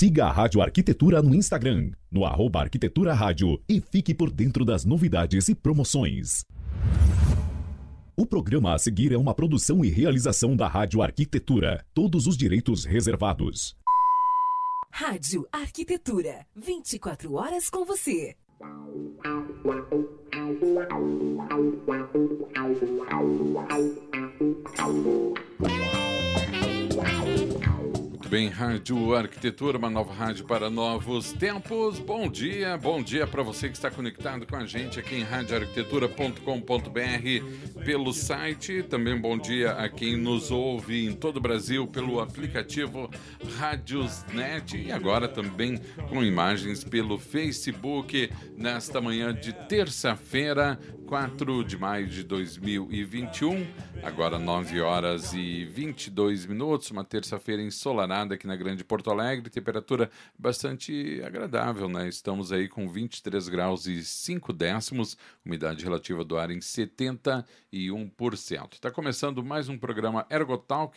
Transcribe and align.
Siga 0.00 0.24
a 0.24 0.32
Rádio 0.32 0.62
Arquitetura 0.62 1.20
no 1.20 1.34
Instagram, 1.34 1.90
no 2.10 2.24
arroba 2.24 2.62
Arquitetura 2.62 3.12
Rádio 3.12 3.60
e 3.68 3.82
fique 3.82 4.14
por 4.14 4.30
dentro 4.30 4.64
das 4.64 4.82
novidades 4.82 5.50
e 5.50 5.54
promoções. 5.54 6.46
O 8.16 8.24
programa 8.24 8.72
a 8.72 8.78
seguir 8.78 9.12
é 9.12 9.18
uma 9.18 9.34
produção 9.34 9.84
e 9.84 9.90
realização 9.90 10.56
da 10.56 10.66
Rádio 10.66 11.02
Arquitetura. 11.02 11.84
Todos 11.92 12.26
os 12.26 12.34
direitos 12.34 12.86
reservados. 12.86 13.76
Rádio 14.90 15.46
Arquitetura. 15.52 16.46
24 16.56 17.34
horas 17.34 17.68
com 17.68 17.84
você. 17.84 18.36
bem, 28.30 28.48
Rádio 28.48 29.12
Arquitetura, 29.12 29.76
uma 29.76 29.90
nova 29.90 30.14
rádio 30.14 30.44
para 30.44 30.70
novos 30.70 31.32
tempos. 31.32 31.98
Bom 31.98 32.30
dia, 32.30 32.78
bom 32.78 33.02
dia 33.02 33.26
para 33.26 33.42
você 33.42 33.68
que 33.68 33.74
está 33.74 33.90
conectado 33.90 34.46
com 34.46 34.54
a 34.54 34.64
gente 34.64 35.00
aqui 35.00 35.16
em 35.16 35.24
radioarquitetura.com.br 35.24 37.84
pelo 37.84 38.12
site. 38.12 38.84
Também 38.84 39.20
bom 39.20 39.36
dia 39.36 39.72
a 39.72 39.88
quem 39.88 40.16
nos 40.16 40.52
ouve 40.52 41.06
em 41.06 41.12
todo 41.12 41.38
o 41.38 41.40
Brasil 41.40 41.88
pelo 41.88 42.20
aplicativo 42.20 43.10
Radiosnet 43.58 44.76
e 44.76 44.92
agora 44.92 45.26
também 45.26 45.80
com 46.08 46.22
imagens 46.22 46.84
pelo 46.84 47.18
Facebook 47.18 48.30
nesta 48.56 49.00
manhã 49.00 49.34
de 49.34 49.52
terça-feira, 49.66 50.78
4 51.10 51.64
de 51.64 51.76
maio 51.76 52.06
de 52.06 52.22
2021, 52.22 53.66
agora 54.00 54.38
9 54.38 54.80
horas 54.80 55.32
e 55.32 55.64
22 55.64 56.46
minutos, 56.46 56.88
uma 56.92 57.02
terça-feira 57.02 57.60
ensolarada 57.60 58.36
aqui 58.36 58.46
na 58.46 58.54
Grande 58.54 58.84
Porto 58.84 59.10
Alegre, 59.10 59.50
temperatura 59.50 60.08
bastante 60.38 61.20
agradável, 61.26 61.88
né? 61.88 62.08
Estamos 62.08 62.52
aí 62.52 62.68
com 62.68 62.88
23 62.88 63.48
graus 63.48 63.88
e 63.88 64.04
5 64.04 64.52
décimos, 64.52 65.16
umidade 65.44 65.82
relativa 65.82 66.24
do 66.24 66.38
ar 66.38 66.48
em 66.52 66.60
71%. 66.60 67.44
Está 68.74 68.88
começando 68.88 69.42
mais 69.42 69.68
um 69.68 69.76
programa 69.76 70.24
Ergotalk. 70.30 70.96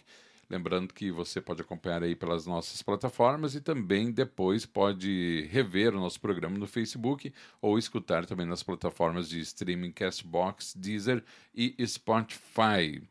Lembrando 0.49 0.93
que 0.93 1.11
você 1.11 1.39
pode 1.39 1.61
acompanhar 1.61 2.03
aí 2.03 2.15
pelas 2.15 2.45
nossas 2.45 2.81
plataformas 2.81 3.55
e 3.55 3.61
também 3.61 4.11
depois 4.11 4.65
pode 4.65 5.47
rever 5.49 5.95
o 5.95 5.99
nosso 5.99 6.19
programa 6.19 6.57
no 6.57 6.67
Facebook 6.67 7.33
ou 7.61 7.77
escutar 7.77 8.25
também 8.25 8.45
nas 8.45 8.61
plataformas 8.61 9.29
de 9.29 9.39
streaming 9.39 9.91
Castbox, 9.91 10.75
Deezer 10.75 11.23
e 11.55 11.75
Spotify. 11.87 13.01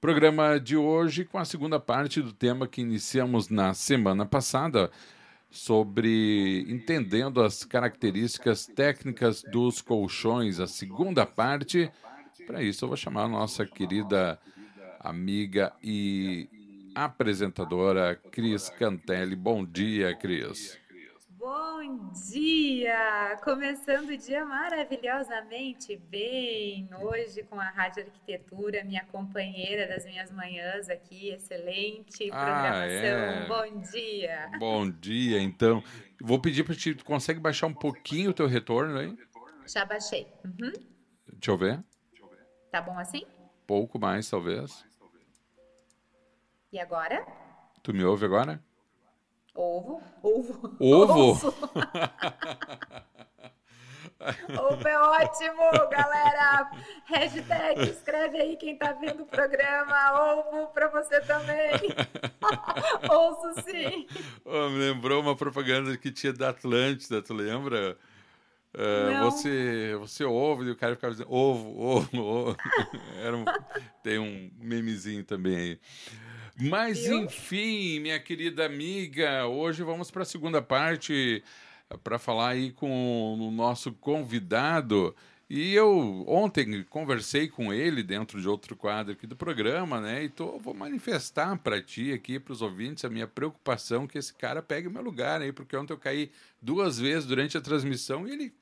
Programa 0.00 0.58
de 0.58 0.76
hoje 0.76 1.24
com 1.24 1.38
a 1.38 1.44
segunda 1.44 1.78
parte 1.78 2.22
do 2.22 2.32
tema 2.32 2.66
que 2.66 2.80
iniciamos 2.80 3.48
na 3.48 3.74
semana 3.74 4.24
passada 4.24 4.90
sobre 5.50 6.64
entendendo 6.68 7.42
as 7.42 7.64
características 7.64 8.66
técnicas 8.66 9.42
dos 9.42 9.80
colchões, 9.80 10.60
a 10.60 10.66
segunda 10.66 11.26
parte. 11.26 11.90
Para 12.46 12.62
isso 12.62 12.84
eu 12.84 12.88
vou 12.88 12.96
chamar 12.96 13.24
a 13.24 13.28
nossa 13.28 13.66
querida 13.66 14.38
amiga 15.00 15.72
e 15.82 16.48
apresentadora 17.04 18.16
Cris 18.16 18.68
Cantelli. 18.68 19.36
Bom 19.36 19.64
dia, 19.64 20.16
Cris. 20.16 20.76
Bom 21.30 22.10
dia! 22.28 23.38
Começando 23.44 24.08
o 24.08 24.16
dia 24.16 24.44
maravilhosamente 24.44 25.96
bem, 25.96 26.88
hoje 27.00 27.44
com 27.44 27.60
a 27.60 27.68
Rádio 27.70 28.02
Arquitetura, 28.02 28.82
minha 28.82 29.04
companheira 29.04 29.86
das 29.86 30.04
minhas 30.04 30.32
manhãs 30.32 30.88
aqui, 30.88 31.30
excelente 31.30 32.28
programação. 32.28 32.72
Ah, 32.72 32.86
é. 32.86 33.46
Bom 33.46 33.80
dia! 33.80 34.50
Bom 34.58 34.90
dia, 34.90 35.40
então. 35.40 35.82
Vou 36.20 36.40
pedir 36.40 36.64
para 36.64 36.74
ti, 36.74 36.96
tu 36.96 37.04
consegue 37.04 37.38
baixar 37.38 37.68
um 37.68 37.74
pouquinho 37.74 38.30
o 38.30 38.34
teu 38.34 38.48
retorno 38.48 38.98
aí? 38.98 39.16
Já 39.68 39.84
baixei. 39.84 40.26
Uhum. 40.44 40.72
Deixa 41.32 41.50
eu 41.52 41.56
ver. 41.56 41.84
Tá 42.72 42.82
bom 42.82 42.98
assim? 42.98 43.24
Pouco 43.64 44.00
mais, 44.00 44.28
talvez. 44.28 44.87
E 46.70 46.78
agora? 46.78 47.26
Tu 47.82 47.94
me 47.94 48.04
ouve 48.04 48.26
agora? 48.26 48.62
Ovo. 49.54 50.02
Ovo. 50.22 50.76
Ovo? 50.78 51.54
Ovo 54.60 54.84
é 54.88 54.98
ótimo, 54.98 55.62
galera. 55.90 56.70
Hashtag 57.06 57.88
escreve 57.88 58.38
aí 58.38 58.56
quem 58.56 58.76
tá 58.76 58.92
vendo 58.92 59.22
o 59.22 59.26
programa. 59.26 60.34
Ovo 60.34 60.66
para 60.68 60.88
você 60.88 61.22
também. 61.22 61.72
Ouço 63.10 63.62
sim. 63.62 64.06
Oh, 64.44 64.68
me 64.68 64.78
lembrou 64.78 65.22
uma 65.22 65.34
propaganda 65.34 65.96
que 65.96 66.12
tinha 66.12 66.34
da 66.34 66.50
Atlântida, 66.50 67.22
tu 67.22 67.32
lembra? 67.32 67.96
Uh, 68.74 69.24
você, 69.24 69.96
você 69.98 70.22
ouve 70.24 70.66
e 70.66 70.70
o 70.70 70.76
cara 70.76 70.94
ficava 70.94 71.12
dizendo 71.12 71.32
ovo, 71.32 71.80
ovo, 71.80 72.22
ovo. 72.22 72.56
Era 73.24 73.34
um, 73.34 73.44
tem 74.02 74.18
um 74.18 74.50
memezinho 74.60 75.24
também 75.24 75.56
aí. 75.56 75.80
Mas 76.60 77.06
enfim, 77.06 78.00
minha 78.00 78.18
querida 78.18 78.66
amiga, 78.66 79.46
hoje 79.46 79.82
vamos 79.82 80.10
para 80.10 80.22
a 80.22 80.26
segunda 80.26 80.60
parte 80.60 81.42
para 82.02 82.18
falar 82.18 82.50
aí 82.50 82.72
com 82.72 83.34
o 83.38 83.50
nosso 83.50 83.92
convidado. 83.92 85.14
E 85.48 85.72
eu 85.72 86.24
ontem 86.28 86.82
conversei 86.90 87.48
com 87.48 87.72
ele 87.72 88.02
dentro 88.02 88.40
de 88.40 88.46
outro 88.48 88.76
quadro 88.76 89.12
aqui 89.12 89.26
do 89.26 89.36
programa, 89.36 89.98
né? 90.00 90.24
E 90.24 90.28
tô, 90.28 90.58
vou 90.58 90.74
manifestar 90.74 91.56
para 91.58 91.80
ti 91.80 92.12
aqui, 92.12 92.38
para 92.38 92.52
os 92.52 92.60
ouvintes, 92.60 93.04
a 93.04 93.08
minha 93.08 93.26
preocupação 93.26 94.06
que 94.06 94.18
esse 94.18 94.34
cara 94.34 94.60
pegue 94.60 94.88
o 94.88 94.90
meu 94.90 95.02
lugar 95.02 95.40
aí, 95.40 95.50
porque 95.52 95.74
ontem 95.76 95.94
eu 95.94 95.98
caí 95.98 96.30
duas 96.60 96.98
vezes 96.98 97.24
durante 97.24 97.56
a 97.56 97.60
transmissão 97.60 98.28
e 98.28 98.32
ele 98.32 98.54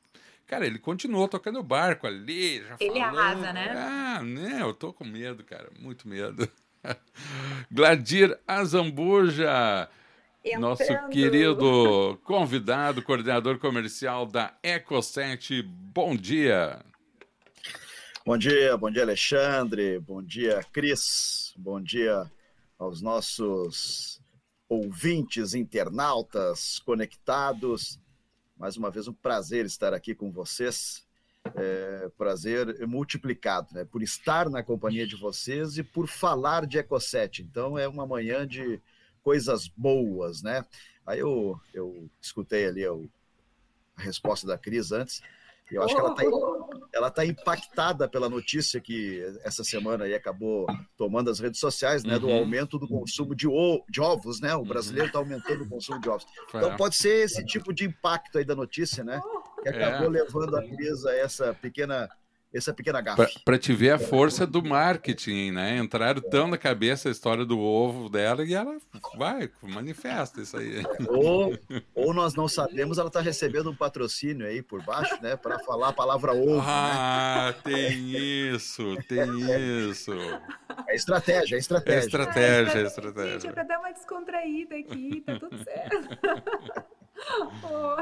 Cara, 0.46 0.64
ele 0.64 0.78
continuou 0.78 1.26
tocando 1.26 1.58
o 1.58 1.62
barco 1.62 2.06
ali, 2.06 2.62
já 2.62 2.76
Ele 2.78 3.00
falando. 3.00 3.18
arrasa, 3.18 3.52
né? 3.52 3.72
Ah, 3.74 4.22
né? 4.22 4.62
Eu 4.62 4.72
tô 4.72 4.92
com 4.92 5.04
medo, 5.04 5.42
cara, 5.42 5.68
muito 5.80 6.06
medo. 6.06 6.48
Gladir 7.70 8.38
Azambuja, 8.46 9.88
Entrando. 10.44 10.60
nosso 10.60 11.08
querido 11.10 12.18
convidado, 12.24 13.02
coordenador 13.02 13.58
comercial 13.58 14.26
da 14.26 14.54
Eco7. 14.62 15.62
Bom 15.64 16.16
dia. 16.16 16.84
Bom 18.24 18.36
dia, 18.36 18.76
bom 18.76 18.90
dia, 18.90 19.02
Alexandre. 19.02 20.00
Bom 20.00 20.22
dia, 20.22 20.64
Cris. 20.72 21.54
Bom 21.56 21.80
dia 21.80 22.30
aos 22.78 23.00
nossos 23.00 24.20
ouvintes, 24.68 25.54
internautas 25.54 26.80
conectados. 26.80 28.00
Mais 28.58 28.76
uma 28.76 28.90
vez, 28.90 29.06
um 29.06 29.12
prazer 29.12 29.64
estar 29.64 29.94
aqui 29.94 30.14
com 30.14 30.32
vocês 30.32 31.05
é, 31.54 32.10
prazer 32.16 32.86
multiplicado, 32.86 33.68
né? 33.72 33.84
Por 33.84 34.02
estar 34.02 34.48
na 34.48 34.62
companhia 34.62 35.06
de 35.06 35.16
vocês 35.16 35.78
e 35.78 35.82
por 35.82 36.06
falar 36.08 36.66
de 36.66 36.78
Ecoset. 36.78 37.42
Então 37.42 37.78
é 37.78 37.86
uma 37.86 38.06
manhã 38.06 38.46
de 38.46 38.80
coisas 39.22 39.68
boas, 39.68 40.42
né? 40.42 40.64
Aí 41.06 41.20
eu, 41.20 41.58
eu 41.72 42.08
escutei 42.20 42.66
ali 42.66 42.84
a 42.84 42.92
resposta 43.96 44.46
da 44.46 44.58
Cris 44.58 44.92
antes. 44.92 45.22
Eu 45.70 45.82
acho 45.82 45.94
que 45.94 46.00
ela 46.00 46.10
está 46.10 46.22
ela 46.92 47.10
tá 47.10 47.26
impactada 47.26 48.08
pela 48.08 48.28
notícia 48.28 48.80
que 48.80 49.20
essa 49.42 49.64
semana 49.64 50.04
aí 50.04 50.14
acabou 50.14 50.66
tomando 50.96 51.28
as 51.28 51.40
redes 51.40 51.58
sociais, 51.58 52.04
né, 52.04 52.14
uhum. 52.14 52.20
do 52.20 52.30
aumento 52.30 52.78
do 52.78 52.86
consumo 52.86 53.34
de, 53.34 53.48
o, 53.48 53.84
de 53.88 54.00
ovos, 54.00 54.40
né? 54.40 54.54
O 54.54 54.64
brasileiro 54.64 55.08
está 55.08 55.18
aumentando 55.18 55.64
o 55.64 55.68
consumo 55.68 56.00
de 56.00 56.08
ovos. 56.08 56.26
Então 56.48 56.76
pode 56.76 56.94
ser 56.94 57.24
esse 57.24 57.44
tipo 57.44 57.74
de 57.74 57.84
impacto 57.84 58.38
aí 58.38 58.44
da 58.44 58.54
notícia, 58.54 59.02
né? 59.02 59.20
Que 59.72 59.78
acabou 59.78 60.06
é. 60.06 60.20
levando 60.20 60.56
a 60.56 60.62
Cris 60.62 61.04
a 61.04 61.14
essa 61.16 61.54
pequena 61.54 62.08
essa 62.54 62.72
pequena 62.72 63.00
gafe. 63.00 63.40
Para 63.44 63.58
te 63.58 63.72
ver 63.74 63.90
a 63.90 63.98
força 63.98 64.46
do 64.46 64.64
marketing, 64.64 65.50
né? 65.50 65.76
Entraram 65.76 66.22
tão 66.22 66.46
na 66.46 66.56
cabeça 66.56 67.08
a 67.08 67.12
história 67.12 67.44
do 67.44 67.58
ovo 67.58 68.08
dela 68.08 68.44
e 68.44 68.54
ela 68.54 68.78
vai, 69.16 69.50
manifesta 69.62 70.40
isso 70.40 70.56
aí. 70.56 70.82
Ou, 71.08 71.58
ou 71.94 72.14
nós 72.14 72.34
não 72.34 72.48
sabemos, 72.48 72.98
ela 72.98 73.08
está 73.08 73.20
recebendo 73.20 73.70
um 73.70 73.76
patrocínio 73.76 74.46
aí 74.46 74.62
por 74.62 74.82
baixo, 74.82 75.20
né? 75.20 75.36
Para 75.36 75.58
falar 75.58 75.88
a 75.88 75.92
palavra 75.92 76.32
ovo. 76.32 76.56
Né? 76.56 76.62
Ah, 76.66 77.54
né? 77.54 77.60
tem 77.62 78.50
isso, 78.50 78.96
tem 79.08 79.90
isso. 79.90 80.12
É 80.88 80.94
estratégia, 80.94 81.56
é 81.56 81.58
estratégia. 81.58 82.00
É 82.00 82.04
estratégia, 82.04 82.78
é 82.78 82.82
estratégia. 82.82 83.32
Gente, 83.32 83.48
é 83.48 83.52
para 83.52 83.64
dar 83.64 83.78
uma 83.80 83.92
descontraída 83.92 84.76
aqui, 84.76 85.22
tá 85.26 85.38
tudo 85.38 85.58
certo. 85.62 86.08
oh. 87.64 87.96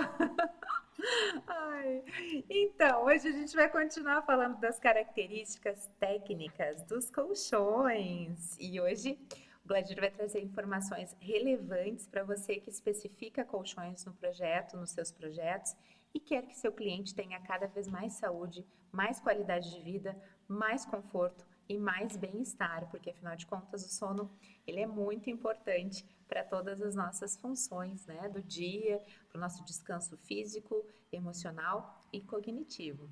Ai. 1.47 2.05
Então, 2.49 3.05
hoje 3.05 3.29
a 3.29 3.33
gente 3.33 3.55
vai 3.55 3.69
continuar 3.69 4.23
falando 4.23 4.59
das 4.59 4.79
características 4.79 5.91
técnicas 5.99 6.83
dos 6.85 7.11
colchões. 7.11 8.57
E 8.59 8.81
hoje 8.81 9.19
o 9.65 9.69
Gladir 9.69 9.99
vai 10.01 10.11
trazer 10.11 10.41
informações 10.41 11.17
relevantes 11.21 12.07
para 12.07 12.23
você 12.23 12.57
que 12.57 12.71
especifica 12.71 13.45
colchões 13.45 14.05
no 14.05 14.15
projeto, 14.15 14.77
nos 14.77 14.91
seus 14.91 15.11
projetos 15.11 15.75
e 16.13 16.21
quer 16.21 16.47
que 16.47 16.57
seu 16.57 16.73
cliente 16.73 17.15
tenha 17.15 17.41
cada 17.41 17.67
vez 17.67 17.89
mais 17.89 18.13
saúde, 18.13 18.65
mais 18.93 19.19
qualidade 19.19 19.75
de 19.75 19.81
vida, 19.83 20.17
mais 20.47 20.85
conforto 20.87 21.45
e 21.69 21.77
mais 21.77 22.17
bem-estar, 22.17 22.89
porque 22.91 23.11
afinal 23.11 23.35
de 23.35 23.47
contas 23.47 23.85
o 23.85 23.89
sono 23.89 24.31
ele 24.67 24.81
é 24.81 24.87
muito 24.87 25.29
importante 25.29 26.05
para 26.29 26.45
todas 26.45 26.81
as 26.81 26.95
nossas 26.95 27.37
funções 27.37 28.07
né, 28.07 28.29
do 28.29 28.43
dia, 28.43 29.01
para 29.29 29.39
o 29.39 29.41
nosso 29.41 29.65
descanso 29.65 30.17
físico, 30.19 30.87
emocional 31.13 32.01
e 32.13 32.21
cognitivo. 32.21 33.11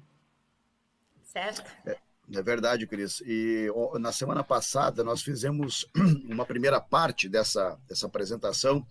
Certo? 1.22 1.62
É, 1.86 1.98
é 2.34 2.42
verdade, 2.42 2.86
Cris. 2.86 3.22
E 3.24 3.70
ó, 3.74 3.98
na 3.98 4.12
semana 4.12 4.42
passada 4.42 5.04
nós 5.04 5.22
fizemos 5.22 5.86
uma 6.28 6.44
primeira 6.44 6.80
parte 6.80 7.28
dessa, 7.28 7.78
dessa 7.88 8.06
apresentação 8.06 8.86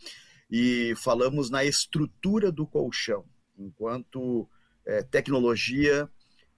e 0.50 0.94
falamos 0.98 1.50
na 1.50 1.64
estrutura 1.64 2.52
do 2.52 2.68
colchão, 2.68 3.26
enquanto 3.58 4.50
é, 4.86 5.02
tecnologia 5.02 6.10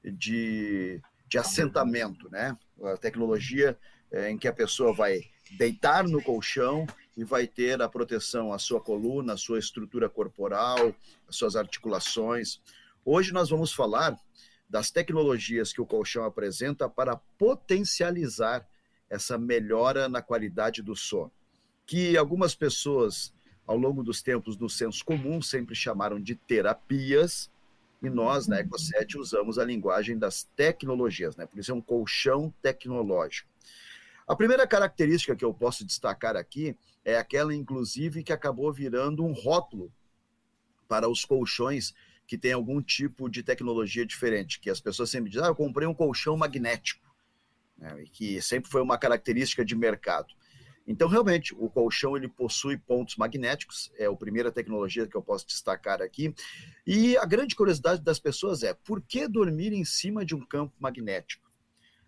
de, 0.04 1.02
de 1.28 1.38
assentamento, 1.38 2.30
né? 2.30 2.58
A 2.84 2.98
tecnologia 2.98 3.78
é, 4.12 4.30
em 4.30 4.38
que 4.38 4.48
a 4.48 4.54
pessoa 4.54 4.94
vai 4.94 5.22
deitar 5.58 6.04
no 6.04 6.22
colchão 6.24 6.86
e 7.16 7.24
vai 7.24 7.48
ter 7.48 7.82
a 7.82 7.90
proteção 7.90 8.52
à 8.52 8.60
sua 8.60 8.82
coluna, 8.82 9.34
à 9.34 9.38
sua 9.38 9.60
estrutura 9.60 10.10
corporal, 10.10 10.96
às 11.28 11.36
suas 11.36 11.56
articulações. 11.56 12.60
Hoje 13.06 13.32
nós 13.32 13.50
vamos 13.50 13.74
falar 13.74 14.18
das 14.70 14.90
tecnologias 14.90 15.72
que 15.72 15.82
o 15.82 15.86
colchão 15.86 16.24
apresenta 16.24 16.90
para 16.90 17.16
potencializar 17.38 18.68
essa 19.10 19.38
melhora 19.38 20.10
na 20.10 20.22
qualidade 20.22 20.82
do 20.82 20.96
sono, 20.96 21.32
que 21.86 22.18
algumas 22.18 22.56
pessoas 22.56 23.32
ao 23.66 23.78
longo 23.78 24.04
dos 24.04 24.22
tempos 24.22 24.58
no 24.58 24.70
senso 24.70 25.06
comum 25.06 25.42
sempre 25.42 25.76
chamaram 25.76 26.20
de 26.20 26.36
terapias, 26.36 27.52
e 28.02 28.10
nós, 28.10 28.48
na 28.48 28.60
EcoSet, 28.60 29.18
usamos 29.18 29.58
a 29.58 29.64
linguagem 29.64 30.18
das 30.18 30.44
tecnologias, 30.58 31.38
né? 31.38 31.46
Por 31.46 31.58
isso 31.58 31.72
é 31.72 31.74
um 31.74 31.80
colchão 31.80 32.54
tecnológico. 32.62 33.50
A 34.28 34.36
primeira 34.36 34.66
característica 34.66 35.36
que 35.36 35.44
eu 35.44 35.54
posso 35.54 35.86
destacar 35.86 36.36
aqui 36.36 36.78
é 37.04 37.18
aquela, 37.18 37.54
inclusive, 37.54 38.24
que 38.24 38.32
acabou 38.32 38.72
virando 38.72 39.24
um 39.24 39.34
rótulo 39.34 39.92
para 40.88 41.10
os 41.10 41.26
colchões 41.26 41.94
que 42.26 42.38
tem 42.38 42.54
algum 42.54 42.82
tipo 42.82 43.30
de 43.30 43.44
tecnologia 43.44 44.06
diferente, 44.06 44.60
que 44.60 44.70
as 44.70 44.80
pessoas 44.80 45.10
sempre 45.10 45.30
dizem, 45.30 45.46
ah, 45.46 45.50
eu 45.50 45.56
comprei 45.56 45.88
um 45.88 45.94
colchão 45.94 46.38
magnético, 46.38 47.14
né? 47.78 48.06
que 48.12 48.42
sempre 48.42 48.70
foi 48.70 48.82
uma 48.82 48.98
característica 48.98 49.66
de 49.66 49.76
mercado. 49.76 50.34
Então, 50.86 51.08
realmente, 51.08 51.54
o 51.56 51.70
colchão 51.70 52.16
ele 52.16 52.28
possui 52.28 52.78
pontos 52.78 53.16
magnéticos, 53.16 53.92
é 53.98 54.06
a 54.06 54.16
primeira 54.16 54.52
tecnologia 54.52 55.08
que 55.08 55.16
eu 55.16 55.22
posso 55.22 55.48
destacar 55.48 56.02
aqui. 56.02 56.34
E 56.86 57.16
a 57.18 57.26
grande 57.26 57.56
curiosidade 57.56 58.02
das 58.02 58.20
pessoas 58.20 58.64
é: 58.64 58.74
por 58.74 59.02
que 59.02 59.28
dormir 59.28 59.72
em 59.72 59.86
cima 59.86 60.26
de 60.26 60.36
um 60.36 60.46
campo 60.46 60.74
magnético? 60.80 61.43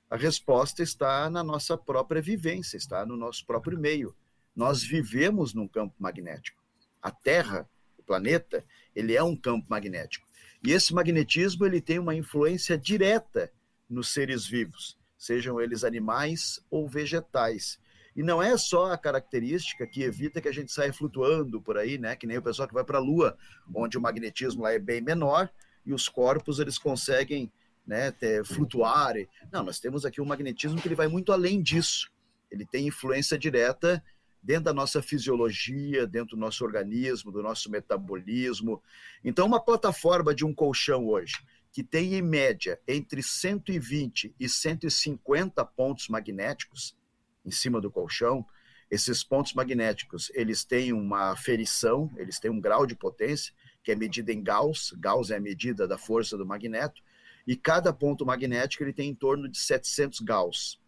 A 0.10 0.16
resposta 0.16 0.84
está 0.84 1.30
na 1.30 1.44
nossa 1.44 1.78
própria 1.78 2.22
vivência, 2.22 2.78
está 2.78 3.06
no 3.06 3.18
nosso 3.18 3.46
próprio 3.46 3.80
meio. 3.80 4.16
Nós 4.56 4.84
vivemos 4.84 5.54
num 5.54 5.68
campo 5.68 5.96
magnético. 6.00 6.64
A 7.02 7.12
Terra, 7.12 7.68
o 7.98 8.04
planeta, 8.04 8.64
ele 8.96 9.16
é 9.16 9.24
um 9.24 9.36
campo 9.36 9.66
magnético. 9.70 10.26
E 10.64 10.72
esse 10.72 10.94
magnetismo 10.94 11.66
ele 11.66 11.82
tem 11.82 12.00
uma 12.00 12.16
influência 12.16 12.78
direta 12.78 13.52
nos 13.90 14.12
seres 14.12 14.48
vivos, 14.48 14.98
sejam 15.18 15.60
eles 15.60 15.84
animais 15.84 16.60
ou 16.70 16.88
vegetais. 16.88 17.80
E 18.16 18.24
não 18.24 18.42
é 18.42 18.58
só 18.58 18.92
a 18.92 18.98
característica 18.98 19.86
que 19.86 20.04
evita 20.04 20.40
que 20.40 20.48
a 20.48 20.54
gente 20.54 20.72
saia 20.72 20.94
flutuando 20.94 21.62
por 21.62 21.78
aí, 21.78 21.98
né? 21.98 22.16
Que 22.16 22.26
nem 22.26 22.38
o 22.38 22.42
pessoal 22.42 22.68
que 22.68 22.74
vai 22.74 22.84
para 22.84 22.98
a 22.98 23.02
Lua, 23.02 23.38
onde 23.74 23.98
o 23.98 24.02
magnetismo 24.02 24.64
lá 24.64 24.72
é 24.72 24.80
bem 24.80 25.02
menor 25.02 25.50
e 25.86 25.94
os 25.94 26.08
corpos 26.08 26.60
eles 26.60 26.78
conseguem 26.78 27.52
né, 27.86 28.12
ter, 28.12 28.46
flutuar. 28.46 29.14
Não, 29.52 29.64
nós 29.64 29.80
temos 29.80 30.06
aqui 30.06 30.22
um 30.22 30.26
magnetismo 30.26 30.82
que 30.82 30.88
ele 30.88 30.96
vai 30.96 31.08
muito 31.08 31.32
além 31.32 31.62
disso. 31.62 32.10
Ele 32.50 32.66
tem 32.66 32.88
influência 32.88 33.38
direta 33.38 34.04
dentro 34.42 34.66
da 34.66 34.74
nossa 34.74 35.02
fisiologia, 35.02 36.06
dentro 36.06 36.36
do 36.36 36.40
nosso 36.40 36.64
organismo, 36.64 37.32
do 37.32 37.42
nosso 37.42 37.70
metabolismo. 37.70 38.82
Então, 39.24 39.48
uma 39.48 39.60
plataforma 39.60 40.36
de 40.36 40.46
um 40.46 40.54
colchão 40.54 41.08
hoje, 41.08 41.36
que 41.72 41.84
tem 41.84 42.14
em 42.14 42.22
média 42.22 42.80
entre 42.88 43.24
120 43.24 44.36
e 44.40 44.48
150 44.48 45.66
pontos 45.66 46.08
magnéticos, 46.08 46.96
em 47.44 47.52
cima 47.52 47.82
do 47.82 47.92
colchão, 47.92 48.46
esses 48.90 49.24
pontos 49.24 49.54
magnéticos, 49.54 50.32
eles 50.34 50.64
têm 50.64 50.94
uma 50.94 51.36
ferição, 51.36 52.12
eles 52.16 52.40
têm 52.40 52.52
um 52.52 52.62
grau 52.62 52.86
de 52.86 52.96
potência, 52.96 53.54
que 53.84 53.92
é 53.92 53.96
medida 53.96 54.32
em 54.32 54.44
Gauss, 54.44 54.94
Gauss 54.98 55.32
é 55.32 55.38
a 55.38 55.40
medida 55.40 55.88
da 55.88 55.98
força 55.98 56.38
do 56.38 56.46
magneto, 56.46 57.02
e 57.46 57.56
cada 57.56 57.94
ponto 57.94 58.26
magnético 58.26 58.84
ele 58.84 58.94
tem 58.94 59.10
em 59.10 59.16
torno 59.16 59.48
de 59.48 59.58
700 59.58 60.20
Gauss. 60.22 60.80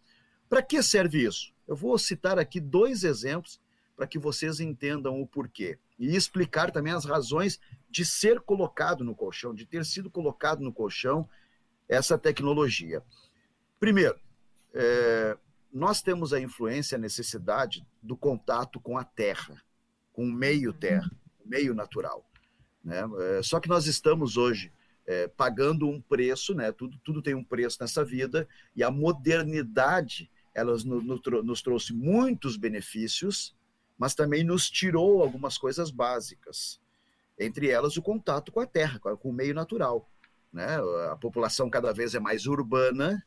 Para 0.48 0.62
que 0.62 0.82
serve 0.82 1.24
isso? 1.26 1.52
Eu 1.66 1.76
vou 1.76 1.96
citar 1.98 2.38
aqui 2.38 2.60
dois 2.60 3.04
exemplos 3.04 3.60
para 3.96 4.06
que 4.06 4.18
vocês 4.18 4.60
entendam 4.60 5.20
o 5.20 5.26
porquê 5.26 5.78
e 5.98 6.14
explicar 6.14 6.70
também 6.70 6.92
as 6.92 7.04
razões 7.04 7.60
de 7.90 8.04
ser 8.04 8.40
colocado 8.40 9.04
no 9.04 9.14
colchão, 9.14 9.54
de 9.54 9.66
ter 9.66 9.84
sido 9.84 10.10
colocado 10.10 10.60
no 10.60 10.72
colchão 10.72 11.28
essa 11.88 12.16
tecnologia. 12.16 13.02
Primeiro, 13.80 14.18
é, 14.72 15.36
nós 15.72 16.00
temos 16.00 16.32
a 16.32 16.40
influência, 16.40 16.96
a 16.96 17.00
necessidade 17.00 17.86
do 18.02 18.16
contato 18.16 18.80
com 18.80 18.96
a 18.96 19.04
terra, 19.04 19.60
com 20.12 20.24
o 20.24 20.32
meio 20.32 20.72
terra, 20.72 21.10
o 21.44 21.48
meio 21.48 21.74
natural. 21.74 22.24
Né? 22.82 23.02
É, 23.38 23.42
só 23.42 23.60
que 23.60 23.68
nós 23.68 23.86
estamos 23.86 24.36
hoje 24.36 24.72
é, 25.08 25.26
pagando 25.26 25.88
um 25.88 26.02
preço, 26.02 26.54
né? 26.54 26.70
tudo, 26.70 26.98
tudo 27.02 27.22
tem 27.22 27.34
um 27.34 27.42
preço 27.42 27.78
nessa 27.80 28.04
vida, 28.04 28.46
e 28.76 28.82
a 28.82 28.90
modernidade 28.90 30.30
ela 30.54 30.72
nos, 30.72 30.84
nos 30.84 31.62
trouxe 31.62 31.94
muitos 31.94 32.58
benefícios, 32.58 33.56
mas 33.96 34.14
também 34.14 34.44
nos 34.44 34.68
tirou 34.68 35.22
algumas 35.22 35.56
coisas 35.56 35.90
básicas, 35.90 36.78
entre 37.38 37.70
elas 37.70 37.96
o 37.96 38.02
contato 38.02 38.52
com 38.52 38.60
a 38.60 38.66
terra, 38.66 38.98
com 38.98 39.30
o 39.30 39.32
meio 39.32 39.54
natural. 39.54 40.06
Né? 40.52 40.76
A 41.10 41.16
população 41.16 41.70
cada 41.70 41.90
vez 41.90 42.14
é 42.14 42.20
mais 42.20 42.46
urbana, 42.46 43.24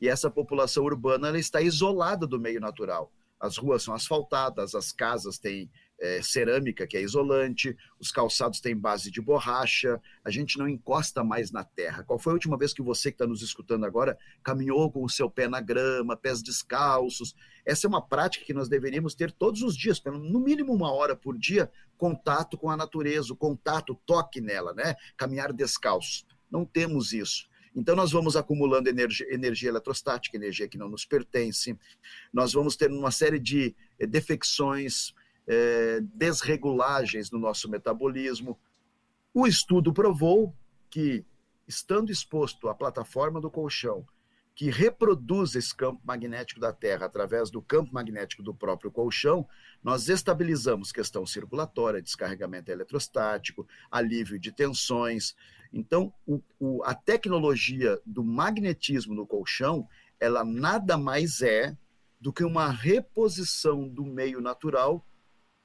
e 0.00 0.08
essa 0.08 0.30
população 0.30 0.82
urbana 0.84 1.28
ela 1.28 1.38
está 1.38 1.60
isolada 1.60 2.26
do 2.26 2.40
meio 2.40 2.60
natural. 2.60 3.12
As 3.38 3.58
ruas 3.58 3.82
são 3.82 3.92
asfaltadas, 3.92 4.74
as 4.74 4.92
casas 4.92 5.38
têm 5.38 5.70
é, 6.02 6.20
cerâmica, 6.20 6.84
que 6.84 6.96
é 6.96 7.00
isolante, 7.00 7.76
os 8.00 8.10
calçados 8.10 8.58
têm 8.58 8.76
base 8.76 9.08
de 9.08 9.20
borracha, 9.20 10.00
a 10.24 10.30
gente 10.32 10.58
não 10.58 10.68
encosta 10.68 11.22
mais 11.22 11.52
na 11.52 11.62
terra. 11.62 12.02
Qual 12.02 12.18
foi 12.18 12.32
a 12.32 12.34
última 12.34 12.58
vez 12.58 12.74
que 12.74 12.82
você 12.82 13.12
que 13.12 13.14
está 13.14 13.26
nos 13.26 13.40
escutando 13.40 13.86
agora 13.86 14.18
caminhou 14.42 14.90
com 14.90 15.04
o 15.04 15.08
seu 15.08 15.30
pé 15.30 15.46
na 15.46 15.60
grama, 15.60 16.16
pés 16.16 16.42
descalços? 16.42 17.36
Essa 17.64 17.86
é 17.86 17.88
uma 17.88 18.04
prática 18.04 18.44
que 18.44 18.52
nós 18.52 18.68
deveríamos 18.68 19.14
ter 19.14 19.30
todos 19.30 19.62
os 19.62 19.76
dias, 19.76 20.02
no 20.04 20.40
mínimo 20.40 20.74
uma 20.74 20.92
hora 20.92 21.14
por 21.14 21.38
dia, 21.38 21.70
contato 21.96 22.58
com 22.58 22.68
a 22.68 22.76
natureza, 22.76 23.32
o 23.32 23.36
contato, 23.36 23.94
toque 24.04 24.40
nela, 24.40 24.74
né? 24.74 24.96
Caminhar 25.16 25.52
descalço. 25.52 26.26
Não 26.50 26.64
temos 26.64 27.12
isso. 27.12 27.46
Então, 27.74 27.94
nós 27.94 28.10
vamos 28.10 28.36
acumulando 28.36 28.88
energia, 28.88 29.32
energia 29.32 29.68
eletrostática, 29.68 30.36
energia 30.36 30.68
que 30.68 30.76
não 30.76 30.88
nos 30.88 31.06
pertence, 31.06 31.78
nós 32.32 32.52
vamos 32.52 32.76
ter 32.76 32.90
uma 32.90 33.10
série 33.10 33.38
de 33.38 33.74
eh, 33.98 34.06
defecções, 34.06 35.14
é, 35.46 36.00
desregulagens 36.14 37.30
no 37.30 37.38
nosso 37.38 37.68
metabolismo. 37.68 38.58
O 39.34 39.46
estudo 39.46 39.92
provou 39.92 40.54
que, 40.90 41.24
estando 41.66 42.12
exposto 42.12 42.68
à 42.68 42.74
plataforma 42.74 43.40
do 43.40 43.50
colchão, 43.50 44.06
que 44.54 44.70
reproduz 44.70 45.54
esse 45.54 45.74
campo 45.74 46.00
magnético 46.04 46.60
da 46.60 46.72
Terra 46.72 47.06
através 47.06 47.50
do 47.50 47.62
campo 47.62 47.92
magnético 47.92 48.42
do 48.42 48.54
próprio 48.54 48.90
colchão, 48.90 49.48
nós 49.82 50.08
estabilizamos 50.08 50.92
questão 50.92 51.24
circulatória, 51.24 52.02
descarregamento 52.02 52.70
eletrostático, 52.70 53.66
alívio 53.90 54.38
de 54.38 54.52
tensões. 54.52 55.34
Então, 55.72 56.12
o, 56.26 56.42
o, 56.60 56.82
a 56.84 56.94
tecnologia 56.94 57.98
do 58.04 58.22
magnetismo 58.22 59.14
no 59.14 59.26
colchão, 59.26 59.88
ela 60.20 60.44
nada 60.44 60.98
mais 60.98 61.40
é 61.40 61.76
do 62.20 62.32
que 62.32 62.44
uma 62.44 62.70
reposição 62.70 63.88
do 63.88 64.04
meio 64.04 64.40
natural 64.40 65.04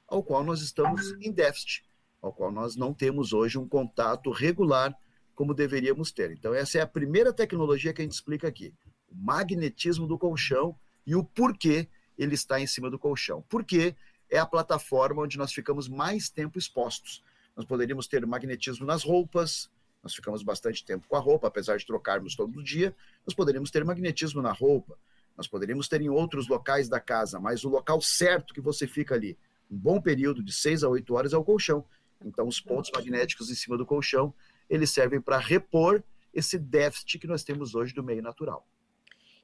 ao 0.08 0.22
qual 0.22 0.42
nós 0.42 0.62
estamos 0.62 1.12
em 1.20 1.30
déficit, 1.30 1.84
ao 2.20 2.32
qual 2.32 2.50
nós 2.50 2.74
não 2.74 2.94
temos 2.94 3.32
hoje 3.32 3.58
um 3.58 3.68
contato 3.68 4.30
regular 4.30 4.96
como 5.34 5.54
deveríamos 5.54 6.10
ter. 6.10 6.32
Então, 6.32 6.52
essa 6.52 6.78
é 6.78 6.80
a 6.80 6.86
primeira 6.86 7.32
tecnologia 7.32 7.92
que 7.92 8.00
a 8.00 8.04
gente 8.04 8.14
explica 8.14 8.48
aqui: 8.48 8.74
o 9.08 9.14
magnetismo 9.14 10.06
do 10.06 10.18
colchão 10.18 10.74
e 11.06 11.14
o 11.14 11.22
porquê 11.22 11.88
ele 12.16 12.34
está 12.34 12.60
em 12.60 12.66
cima 12.66 12.90
do 12.90 12.98
colchão. 12.98 13.44
Porque 13.48 13.94
é 14.28 14.38
a 14.38 14.46
plataforma 14.46 15.22
onde 15.22 15.38
nós 15.38 15.52
ficamos 15.52 15.88
mais 15.88 16.28
tempo 16.28 16.58
expostos. 16.58 17.22
Nós 17.56 17.64
poderíamos 17.64 18.06
ter 18.06 18.24
magnetismo 18.26 18.86
nas 18.86 19.02
roupas, 19.02 19.70
nós 20.02 20.14
ficamos 20.14 20.42
bastante 20.42 20.84
tempo 20.84 21.06
com 21.08 21.16
a 21.16 21.20
roupa, 21.20 21.48
apesar 21.48 21.76
de 21.76 21.86
trocarmos 21.86 22.34
todo 22.34 22.62
dia, 22.62 22.94
nós 23.26 23.34
poderíamos 23.34 23.70
ter 23.70 23.84
magnetismo 23.84 24.40
na 24.40 24.52
roupa, 24.52 24.96
nós 25.36 25.48
poderíamos 25.48 25.88
ter 25.88 26.00
em 26.00 26.08
outros 26.08 26.48
locais 26.48 26.88
da 26.88 27.00
casa, 27.00 27.40
mas 27.40 27.64
o 27.64 27.68
local 27.68 28.00
certo 28.00 28.54
que 28.54 28.60
você 28.60 28.86
fica 28.86 29.14
ali, 29.14 29.36
um 29.70 29.76
bom 29.76 30.00
período 30.00 30.42
de 30.42 30.52
6 30.52 30.84
a 30.84 30.88
8 30.88 31.14
horas 31.14 31.32
é 31.32 31.36
o 31.36 31.44
colchão. 31.44 31.84
Então, 32.24 32.48
os 32.48 32.60
pontos 32.60 32.90
magnéticos 32.92 33.50
em 33.50 33.54
cima 33.54 33.76
do 33.76 33.86
colchão, 33.86 34.34
eles 34.68 34.90
servem 34.90 35.20
para 35.20 35.38
repor 35.38 36.02
esse 36.32 36.58
déficit 36.58 37.18
que 37.18 37.26
nós 37.26 37.44
temos 37.44 37.74
hoje 37.74 37.94
do 37.94 38.02
meio 38.02 38.22
natural. 38.22 38.66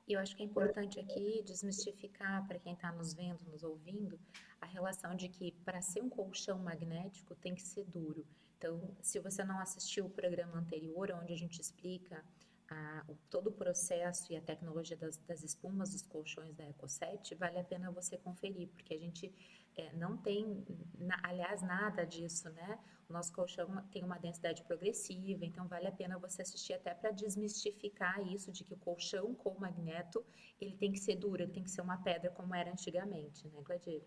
E 0.07 0.13
eu 0.13 0.21
acho 0.21 0.37
que 0.37 0.43
é 0.43 0.47
importante 0.47 1.01
aqui 1.01 1.43
desmistificar 1.47 2.47
para 2.47 2.59
quem 2.59 2.75
está 2.75 2.93
nos 2.93 3.15
vendo, 3.15 3.41
nos 3.51 3.63
ouvindo, 3.63 4.19
a 4.61 4.67
relação 4.67 5.17
de 5.17 5.29
que 5.29 5.53
para 5.65 5.81
ser 5.81 6.03
um 6.03 6.11
colchão 6.11 6.59
magnético 6.59 7.35
tem 7.37 7.55
que 7.55 7.63
ser 7.63 7.85
duro. 7.85 8.27
Então, 8.59 8.81
se 9.01 9.19
você 9.19 9.43
não 9.45 9.59
assistiu 9.59 10.07
o 10.07 10.11
programa 10.11 10.59
anterior, 10.59 11.11
onde 11.13 11.33
a 11.33 11.37
gente 11.37 11.61
explica 11.61 12.23
a, 12.71 13.05
o, 13.09 13.17
todo 13.31 13.49
o 13.49 13.53
processo 13.53 14.33
e 14.33 14.37
a 14.37 14.41
tecnologia 14.41 14.97
das, 14.97 15.17
das 15.19 15.43
espumas 15.43 15.91
dos 15.91 16.03
colchões 16.03 16.55
da 16.55 16.69
EcoSet, 16.69 17.35
vale 17.35 17.59
a 17.59 17.65
pena 17.65 17.91
você 17.91 18.17
conferir, 18.17 18.69
porque 18.69 18.95
a 18.95 18.99
gente 18.99 19.33
é, 19.77 19.93
não 19.95 20.17
tem, 20.17 20.65
na, 20.99 21.19
aliás, 21.23 21.63
nada 21.63 22.05
disso, 22.05 22.49
né? 22.51 22.79
O 23.09 23.13
nosso 23.13 23.33
colchão 23.33 23.69
tem 23.93 24.03
uma 24.03 24.19
densidade 24.19 24.63
progressiva, 24.65 25.45
então 25.45 25.69
vale 25.69 25.87
a 25.87 25.93
pena 25.93 26.19
você 26.19 26.43
assistir 26.43 26.73
até 26.73 26.95
para 26.95 27.11
desmistificar 27.11 28.21
isso 28.27 28.51
de 28.51 28.65
que 28.65 28.73
o 28.73 28.79
colchão 28.79 29.35
com 29.35 29.59
magneto 29.59 30.25
ele 30.61 30.75
tem 30.77 30.91
que 30.91 30.99
ser 30.99 31.17
duro, 31.17 31.43
ele 31.43 31.53
tem 31.53 31.63
que 31.63 31.71
ser 31.71 31.83
uma 31.83 31.99
pedra 31.99 32.31
como 32.31 32.55
era 32.55 32.71
antigamente, 32.71 33.47
né, 33.49 33.61
Gladir? 33.63 34.03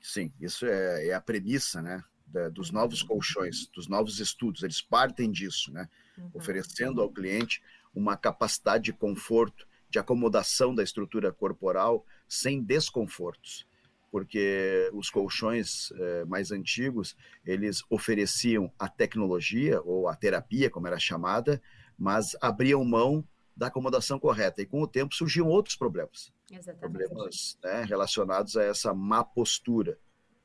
Sim, 0.00 0.32
isso 0.40 0.66
é, 0.66 1.08
é 1.08 1.14
a 1.14 1.20
premissa, 1.20 1.82
né? 1.82 2.02
Da, 2.26 2.48
dos 2.48 2.68
uhum. 2.68 2.76
novos 2.76 3.02
colchões, 3.02 3.66
dos 3.68 3.86
novos 3.86 4.18
estudos, 4.18 4.62
eles 4.62 4.80
partem 4.80 5.30
disso, 5.30 5.72
né? 5.72 5.88
Uhum. 6.18 6.30
Oferecendo 6.34 7.00
ao 7.00 7.10
cliente 7.10 7.62
uma 7.94 8.16
capacidade 8.16 8.84
de 8.84 8.92
conforto, 8.92 9.66
de 9.88 9.98
acomodação 9.98 10.74
da 10.74 10.82
estrutura 10.82 11.32
corporal 11.32 12.04
sem 12.28 12.62
desconfortos 12.62 13.66
porque 14.14 14.88
os 14.92 15.10
colchões 15.10 15.90
é, 15.90 16.24
mais 16.26 16.52
antigos 16.52 17.16
eles 17.44 17.82
ofereciam 17.90 18.72
a 18.78 18.88
tecnologia 18.88 19.82
ou 19.82 20.06
a 20.06 20.14
terapia, 20.14 20.70
como 20.70 20.86
era 20.86 21.00
chamada, 21.00 21.60
mas 21.98 22.36
abriam 22.40 22.84
mão 22.84 23.26
da 23.56 23.66
acomodação 23.66 24.16
correta 24.20 24.62
e 24.62 24.66
com 24.66 24.80
o 24.80 24.86
tempo 24.86 25.16
surgiam 25.16 25.48
outros 25.48 25.74
problemas, 25.74 26.32
Exatamente. 26.48 26.78
problemas 26.78 27.58
né, 27.64 27.82
relacionados 27.88 28.56
a 28.56 28.62
essa 28.62 28.94
má 28.94 29.24
postura, 29.24 29.98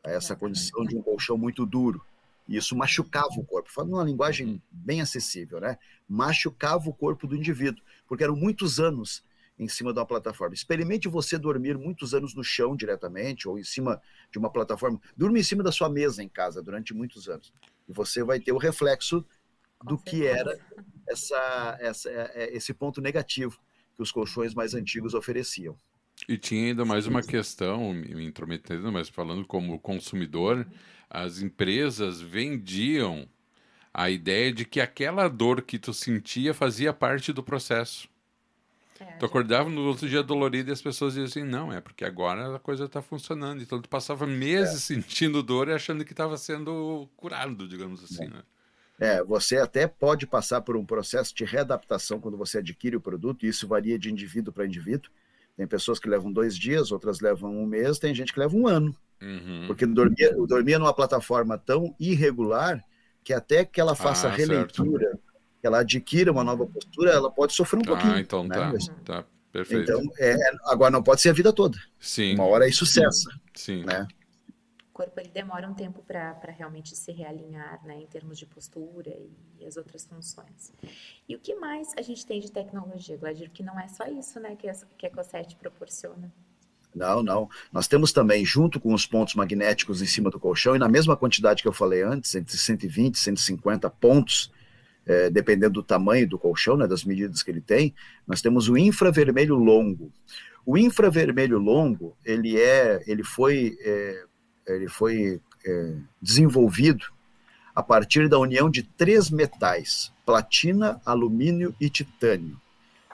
a 0.03 0.10
essa 0.10 0.34
Exatamente. 0.34 0.39
condição 0.39 0.86
de 0.86 0.96
um 0.96 1.01
colchão 1.01 1.38
muito 1.38 1.65
duro. 1.65 2.03
E 2.48 2.58
isso 2.58 2.75
machucava 2.75 3.34
o 3.38 3.46
corpo, 3.46 3.72
falando 3.72 3.94
uma 3.94 4.03
linguagem 4.03 4.62
bem 4.72 5.01
acessível, 5.01 5.60
né? 5.60 5.77
Machucava 6.08 6.89
o 6.89 6.94
corpo 6.94 7.27
do 7.27 7.36
indivíduo, 7.36 7.84
porque 8.08 8.24
eram 8.24 8.36
muitos 8.36 8.79
anos 8.79 9.24
em 9.60 9.68
cima 9.68 9.94
de 9.94 10.00
uma 10.00 10.06
plataforma. 10.06 10.56
Experimente 10.56 11.08
você 11.08 11.38
dormir 11.38 11.77
muitos 11.77 12.13
anos 12.13 12.34
no 12.34 12.44
chão 12.44 12.75
diretamente 12.75 13.48
ou 13.48 13.60
em 13.60 13.63
cima 13.63 14.01
de 14.32 14.39
uma 14.39 14.50
plataforma. 14.50 15.00
Durma 15.18 15.38
em 15.38 15.44
cima 15.44 15.62
da 15.62 15.72
sua 15.72 15.89
mesa 15.89 16.24
em 16.24 16.29
casa 16.29 16.63
durante 16.63 16.94
muitos 16.94 17.27
anos. 17.27 17.53
E 17.88 17.94
você 17.94 18.24
vai 18.24 18.39
ter 18.39 18.53
o 18.53 18.58
reflexo 18.58 19.24
do 19.84 19.98
que 19.98 20.25
era 20.25 20.58
essa, 21.08 21.77
essa, 21.82 22.10
é, 22.10 22.32
é, 22.34 22.56
esse 22.56 22.74
ponto 22.74 23.01
negativo 23.01 23.60
que 23.96 24.01
os 24.01 24.12
colchões 24.12 24.53
mais 24.53 24.74
antigos 24.74 25.13
ofereciam. 25.13 25.77
E 26.27 26.38
tinha 26.38 26.67
ainda 26.67 26.85
mais 26.85 27.07
uma 27.07 27.23
questão, 27.23 27.93
me 27.93 28.25
intrometendo, 28.25 28.91
mas 28.91 29.09
falando 29.09 29.45
como 29.45 29.79
consumidor, 29.79 30.67
as 31.09 31.41
empresas 31.41 32.21
vendiam 32.21 33.27
a 33.93 34.09
ideia 34.09 34.53
de 34.53 34.65
que 34.65 34.79
aquela 34.79 35.27
dor 35.27 35.61
que 35.61 35.79
tu 35.79 35.93
sentia 35.93 36.53
fazia 36.53 36.93
parte 36.93 37.33
do 37.33 37.41
processo. 37.41 38.07
É, 38.99 39.05
tu 39.13 39.25
acordava 39.25 39.69
no 39.69 39.81
outro 39.85 40.09
dia 40.09 40.21
dolorido 40.21 40.69
e 40.69 40.73
as 40.73 40.81
pessoas 40.81 41.13
diziam 41.13 41.25
assim, 41.25 41.43
não, 41.43 41.71
é 41.71 41.79
porque 41.79 42.03
agora 42.03 42.55
a 42.55 42.59
coisa 42.59 42.85
está 42.85 43.01
funcionando. 43.01 43.61
Então 43.61 43.81
tu 43.81 43.88
passava 43.88 44.27
meses 44.27 44.75
é. 44.75 44.95
sentindo 44.95 45.41
dor 45.41 45.69
e 45.69 45.73
achando 45.73 46.03
que 46.03 46.11
estava 46.11 46.38
sendo 46.38 47.09
curado, 47.15 47.67
digamos 47.67 48.03
assim, 48.03 48.27
né? 48.27 48.43
É, 48.99 49.23
você 49.23 49.57
até 49.57 49.88
pode 49.88 50.27
passar 50.27 50.59
por 50.59 50.75
um 50.75 50.85
processo 50.85 51.33
de 51.33 51.45
readaptação 51.45 52.19
quando 52.19 52.38
você 52.38 52.57
adquire 52.57 52.97
o 52.97 53.01
produto, 53.01 53.45
e 53.45 53.49
isso 53.49 53.65
varia 53.65 53.97
de 53.97 54.11
indivíduo 54.11 54.53
para 54.53 54.65
indivíduo. 54.65 55.09
Tem 55.59 55.67
pessoas 55.67 55.99
que 55.99 56.07
levam 56.07 56.31
dois 56.31 56.57
dias, 56.57 56.89
outras 56.89 57.19
levam 57.19 57.53
um 57.53 57.65
mês, 57.65 57.99
tem 57.99 58.15
gente 58.15 58.31
que 58.31 58.39
leva 58.39 58.55
um 58.55 58.65
ano. 58.65 58.95
Uhum. 59.21 59.65
Porque 59.67 59.85
dormia, 59.85 60.33
dormia 60.47 60.79
numa 60.79 60.93
plataforma 60.93 61.57
tão 61.57 61.93
irregular 61.99 62.81
que 63.25 63.33
até 63.33 63.65
que 63.65 63.81
ela 63.81 63.93
faça 63.93 64.29
ah, 64.29 64.31
releitura 64.31 65.07
certo 65.07 65.29
que 65.59 65.67
ela 65.67 65.79
adquira 65.79 66.31
uma 66.31 66.45
nova 66.45 66.65
postura, 66.65 67.11
ela 67.11 67.29
pode 67.29 67.51
sofrer 67.51 67.79
um 67.79 67.81
ah, 67.81 67.87
pouquinho. 67.87 68.13
Ah, 68.13 68.19
então 68.21 68.45
né? 68.45 68.55
tá, 68.55 68.73
tá, 69.03 69.25
perfeito. 69.51 69.91
Então, 69.91 70.01
é, 70.17 70.37
agora 70.67 70.91
não 70.91 71.03
pode 71.03 71.19
ser 71.19 71.27
a 71.27 71.33
vida 71.33 71.51
toda. 71.51 71.77
Sim. 71.99 72.35
Uma 72.35 72.45
hora 72.45 72.65
isso 72.65 72.85
cessa. 72.85 73.29
Sim. 73.53 73.83
Né? 73.83 74.07
Corpo 75.00 75.18
ele 75.18 75.29
demora 75.29 75.65
um 75.65 75.74
tempo 75.74 76.03
para 76.06 76.51
realmente 76.51 76.94
se 76.94 77.13
realinhar, 77.13 77.79
né, 77.86 78.01
em 78.01 78.06
termos 78.06 78.38
de 78.38 78.46
postura 78.46 79.10
e, 79.58 79.65
as 79.65 79.77
outras 79.77 80.06
funções. 80.06 80.74
E 81.25 81.38
o 81.38 81.39
que 81.39 81.56
mais 81.56 81.94
a 81.98 82.01
gente 82.01 82.25
tem 82.25 82.41
de 82.41 82.51
tecnologia, 82.51 83.15
Gladir? 83.15 83.50
Que 83.50 83.63
não 83.63 83.79
é 83.79 83.88
só 83.88 84.03
isso, 84.08 84.41
né, 84.41 84.58
que 84.58 84.68
a, 84.68 84.75
que 84.98 85.08
a 85.08 85.10
COSET 85.10 85.56
proporciona. 85.56 86.29
Não, 86.94 87.24
não. 87.24 87.48
Nós 87.72 87.88
temos 87.88 88.12
também, 88.12 88.44
junto 88.44 88.77
com 88.77 88.94
os 88.94 89.06
pontos 89.06 89.36
magnéticos 89.36 90.01
em 90.01 90.06
cima 90.06 90.29
do 90.29 90.38
colchão, 90.38 90.75
e 90.75 90.79
na 90.79 90.89
mesma 90.89 91.15
quantidade 91.15 91.62
que 91.62 91.68
eu 91.70 91.74
falei 91.74 92.03
antes, 92.03 92.36
entre 92.36 92.58
120 92.58 93.15
e 93.15 93.20
150 93.20 93.89
pontos, 93.91 94.51
é, 95.06 95.29
dependendo 95.29 95.75
do 95.75 95.84
tamanho 95.84 96.27
do 96.27 96.38
colchão, 96.38 96.75
né, 96.75 96.86
das 96.86 97.06
medidas 97.06 97.41
que 97.41 97.50
ele 97.50 97.62
tem, 97.62 97.96
nós 98.27 98.41
temos 98.41 98.68
o 98.68 98.77
infravermelho 98.77 99.56
longo. 99.56 100.12
O 100.65 100.77
infravermelho 100.77 101.58
longo, 101.58 102.18
ele 102.25 102.60
é, 102.60 103.01
ele 103.08 103.24
foi, 103.24 103.77
é, 103.79 104.25
ele 104.75 104.88
foi 104.88 105.41
é, 105.65 105.95
desenvolvido 106.21 107.05
a 107.75 107.83
partir 107.83 108.27
da 108.27 108.39
união 108.39 108.69
de 108.69 108.83
três 108.83 109.29
metais: 109.29 110.11
platina, 110.25 111.01
alumínio 111.05 111.75
e 111.79 111.89
titânio. 111.89 112.59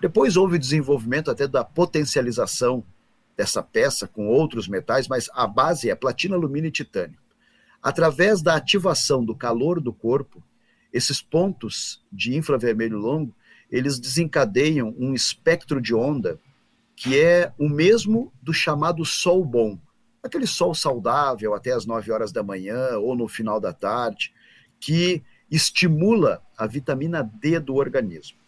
Depois 0.02 0.36
houve 0.36 0.60
desenvolvimento 0.60 1.32
até 1.32 1.48
da 1.48 1.64
potencialização 1.64 2.84
dessa 3.36 3.62
peça 3.62 4.08
com 4.08 4.28
outros 4.28 4.68
metais, 4.68 5.08
mas 5.08 5.30
a 5.34 5.48
base 5.48 5.90
é 5.90 5.96
platina, 5.96 6.36
alumínio 6.36 6.70
e 6.70 6.72
titânio. 6.72 7.18
Através 7.82 8.42
da 8.42 8.56
ativação 8.56 9.24
do 9.24 9.36
calor 9.36 9.80
do 9.80 9.94
corpo, 9.94 10.44
esses 10.92 11.22
pontos 11.22 12.04
de 12.12 12.36
infravermelho 12.36 12.98
longo, 12.98 13.36
eles 13.70 14.00
desencadeiam 14.00 14.96
um 14.98 15.14
espectro 15.14 15.82
de 15.82 15.94
onda 15.94 16.40
que 16.96 17.20
é 17.20 17.52
o 17.60 17.68
mesmo 17.68 18.32
do 18.42 18.54
chamado 18.54 19.04
sol 19.04 19.44
bom. 19.44 19.78
Aquele 20.26 20.48
sol 20.48 20.74
saudável 20.74 21.54
até 21.54 21.72
as 21.72 21.86
9 21.86 22.12
horas 22.12 22.32
da 22.32 22.42
manhã 22.42 22.98
ou 22.98 23.16
no 23.16 23.28
final 23.28 23.60
da 23.60 23.72
tarde, 23.72 24.34
que 24.80 25.24
estimula 25.52 26.42
a 26.58 26.66
vitamina 26.66 27.22
D 27.22 27.60
do 27.60 27.76
organismo. 27.76 28.40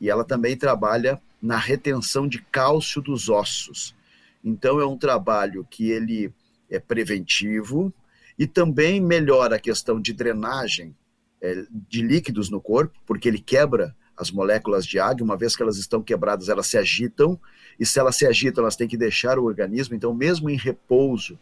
E 0.00 0.08
ela 0.08 0.24
também 0.24 0.56
trabalha 0.56 1.20
na 1.42 1.56
retenção 1.56 2.28
de 2.28 2.40
cálcio 2.40 3.02
dos 3.02 3.28
ossos. 3.28 3.96
Então 4.44 4.80
é 4.80 4.86
um 4.86 4.96
trabalho 4.96 5.66
que 5.68 5.90
ele 5.90 6.32
é 6.70 6.78
preventivo 6.78 7.92
e 8.38 8.46
também 8.46 9.00
melhora 9.00 9.56
a 9.56 9.60
questão 9.60 10.00
de 10.00 10.12
drenagem 10.12 10.94
é, 11.40 11.64
de 11.88 12.00
líquidos 12.00 12.48
no 12.48 12.60
corpo, 12.60 12.96
porque 13.04 13.26
ele 13.26 13.40
quebra 13.40 13.92
as 14.18 14.30
moléculas 14.30 14.84
de 14.84 14.98
água, 14.98 15.24
uma 15.24 15.36
vez 15.36 15.54
que 15.54 15.62
elas 15.62 15.78
estão 15.78 16.02
quebradas, 16.02 16.48
elas 16.48 16.66
se 16.66 16.76
agitam, 16.76 17.38
e 17.78 17.86
se 17.86 17.98
elas 18.00 18.16
se 18.16 18.26
agitam, 18.26 18.64
elas 18.64 18.76
têm 18.76 18.88
que 18.88 18.96
deixar 18.96 19.38
o 19.38 19.44
organismo, 19.44 19.94
então, 19.94 20.12
mesmo 20.12 20.50
em 20.50 20.56
repouso, 20.56 21.38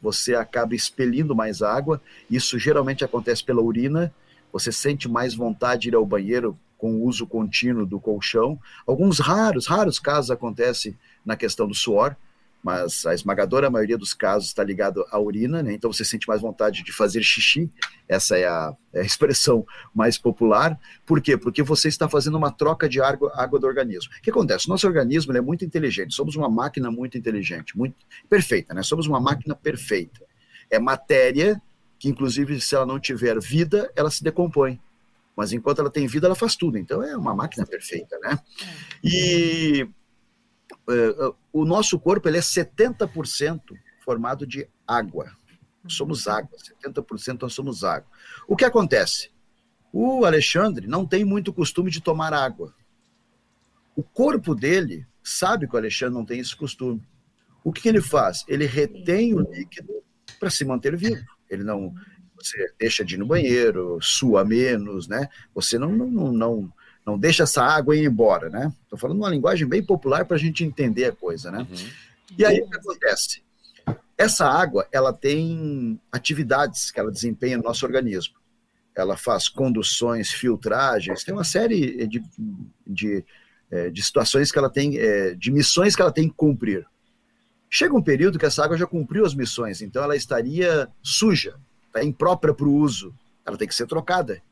você 0.00 0.34
acaba 0.34 0.74
expelindo 0.74 1.34
mais 1.34 1.60
água, 1.60 2.00
isso 2.30 2.58
geralmente 2.58 3.04
acontece 3.04 3.44
pela 3.44 3.60
urina, 3.60 4.14
você 4.52 4.72
sente 4.72 5.08
mais 5.08 5.34
vontade 5.34 5.82
de 5.82 5.88
ir 5.88 5.94
ao 5.94 6.06
banheiro 6.06 6.58
com 6.78 6.94
o 6.94 7.04
uso 7.04 7.26
contínuo 7.26 7.84
do 7.84 8.00
colchão. 8.00 8.58
Alguns 8.86 9.18
raros, 9.18 9.66
raros 9.66 9.98
casos 9.98 10.30
acontecem 10.30 10.96
na 11.24 11.36
questão 11.36 11.68
do 11.68 11.74
suor, 11.74 12.16
mas 12.62 13.06
a 13.06 13.14
esmagadora 13.14 13.70
maioria 13.70 13.96
dos 13.96 14.12
casos 14.12 14.48
está 14.48 14.62
ligado 14.62 15.04
à 15.10 15.18
urina, 15.18 15.62
né? 15.62 15.72
então 15.72 15.92
você 15.92 16.04
sente 16.04 16.28
mais 16.28 16.40
vontade 16.40 16.82
de 16.82 16.92
fazer 16.92 17.22
xixi, 17.22 17.70
essa 18.06 18.36
é 18.36 18.46
a, 18.46 18.74
é 18.92 19.00
a, 19.00 19.04
expressão 19.04 19.64
mais 19.94 20.18
popular. 20.18 20.78
Por 21.06 21.20
quê? 21.20 21.36
Porque 21.36 21.62
você 21.62 21.88
está 21.88 22.08
fazendo 22.08 22.36
uma 22.36 22.50
troca 22.50 22.88
de 22.88 23.00
água, 23.00 23.32
água 23.34 23.58
do 23.58 23.66
organismo. 23.66 24.12
O 24.18 24.22
que 24.22 24.30
acontece? 24.30 24.68
Nosso 24.68 24.86
organismo 24.86 25.36
é 25.36 25.40
muito 25.40 25.64
inteligente, 25.64 26.14
somos 26.14 26.36
uma 26.36 26.50
máquina 26.50 26.90
muito 26.90 27.16
inteligente, 27.16 27.76
muito 27.76 27.94
perfeita, 28.28 28.74
né? 28.74 28.82
somos 28.82 29.06
uma 29.06 29.20
máquina 29.20 29.54
perfeita. 29.54 30.20
É 30.70 30.78
matéria 30.78 31.60
que, 31.98 32.08
inclusive, 32.08 32.60
se 32.60 32.74
ela 32.74 32.86
não 32.86 33.00
tiver 33.00 33.38
vida, 33.40 33.90
ela 33.96 34.10
se 34.10 34.22
decompõe. 34.22 34.80
Mas 35.36 35.52
enquanto 35.52 35.80
ela 35.80 35.90
tem 35.90 36.06
vida, 36.06 36.26
ela 36.26 36.34
faz 36.34 36.54
tudo. 36.54 36.76
Então 36.76 37.02
é 37.02 37.16
uma 37.16 37.34
máquina 37.34 37.64
perfeita, 37.64 38.18
né? 38.18 38.38
E 39.02 39.88
o 41.52 41.64
nosso 41.64 41.98
corpo 41.98 42.28
ele 42.28 42.38
é 42.38 42.40
70% 42.40 43.60
formado 44.04 44.46
de 44.46 44.68
água. 44.86 45.32
Somos 45.88 46.28
água, 46.28 46.56
70% 46.82 47.42
nós 47.42 47.54
somos 47.54 47.84
água. 47.84 48.08
O 48.46 48.56
que 48.56 48.64
acontece? 48.64 49.30
O 49.92 50.24
Alexandre 50.24 50.86
não 50.86 51.06
tem 51.06 51.24
muito 51.24 51.52
costume 51.52 51.90
de 51.90 52.00
tomar 52.00 52.32
água. 52.32 52.74
O 53.96 54.02
corpo 54.02 54.54
dele 54.54 55.06
sabe 55.22 55.66
que 55.66 55.74
o 55.74 55.78
Alexandre 55.78 56.14
não 56.14 56.24
tem 56.24 56.38
esse 56.38 56.56
costume. 56.56 57.02
O 57.64 57.72
que, 57.72 57.82
que 57.82 57.88
ele 57.88 58.00
faz? 58.00 58.44
Ele 58.48 58.66
retém 58.66 59.34
o 59.34 59.40
líquido 59.40 59.92
para 60.38 60.50
se 60.50 60.64
manter 60.64 60.96
vivo. 60.96 61.24
Ele 61.48 61.64
não, 61.64 61.94
você 62.36 62.72
deixa 62.78 63.04
de 63.04 63.14
ir 63.14 63.18
no 63.18 63.26
banheiro, 63.26 63.98
sua 64.00 64.44
menos, 64.44 65.08
né? 65.08 65.28
Você 65.54 65.78
não, 65.78 65.90
não, 65.90 66.32
não, 66.32 66.72
não 67.04 67.18
deixa 67.18 67.44
essa 67.44 67.62
água 67.62 67.96
ir 67.96 68.04
embora, 68.04 68.48
né? 68.48 68.72
Estou 68.82 68.98
falando 68.98 69.18
uma 69.18 69.30
linguagem 69.30 69.66
bem 69.66 69.82
popular 69.82 70.24
para 70.24 70.36
a 70.36 70.40
gente 70.40 70.64
entender 70.64 71.06
a 71.06 71.12
coisa, 71.12 71.50
né? 71.50 71.66
Uhum. 71.70 71.88
E 72.38 72.44
aí 72.44 72.60
o 72.60 72.68
que 72.68 72.76
acontece? 72.76 73.42
Essa 74.16 74.46
água, 74.46 74.86
ela 74.92 75.12
tem 75.12 75.98
atividades 76.12 76.90
que 76.90 77.00
ela 77.00 77.10
desempenha 77.10 77.56
no 77.56 77.64
nosso 77.64 77.86
organismo. 77.86 78.34
Ela 78.94 79.16
faz 79.16 79.48
conduções, 79.48 80.30
filtragens, 80.30 81.24
tem 81.24 81.32
uma 81.32 81.44
série 81.44 82.06
de, 82.06 82.22
de, 82.86 83.24
é, 83.70 83.88
de 83.88 84.02
situações 84.02 84.52
que 84.52 84.58
ela 84.58 84.68
tem, 84.68 84.98
é, 84.98 85.34
de 85.34 85.50
missões 85.50 85.96
que 85.96 86.02
ela 86.02 86.12
tem 86.12 86.28
que 86.28 86.34
cumprir. 86.34 86.86
Chega 87.68 87.96
um 87.96 88.02
período 88.02 88.38
que 88.38 88.44
essa 88.44 88.64
água 88.64 88.76
já 88.76 88.86
cumpriu 88.86 89.24
as 89.24 89.34
missões, 89.34 89.80
então 89.80 90.02
ela 90.02 90.16
estaria 90.16 90.88
suja, 91.02 91.54
está 91.86 92.04
imprópria 92.04 92.52
para 92.52 92.66
o 92.66 92.74
uso, 92.74 93.14
ela 93.46 93.56
tem 93.56 93.68
que 93.68 93.74
ser 93.74 93.86
trocada. 93.86 94.42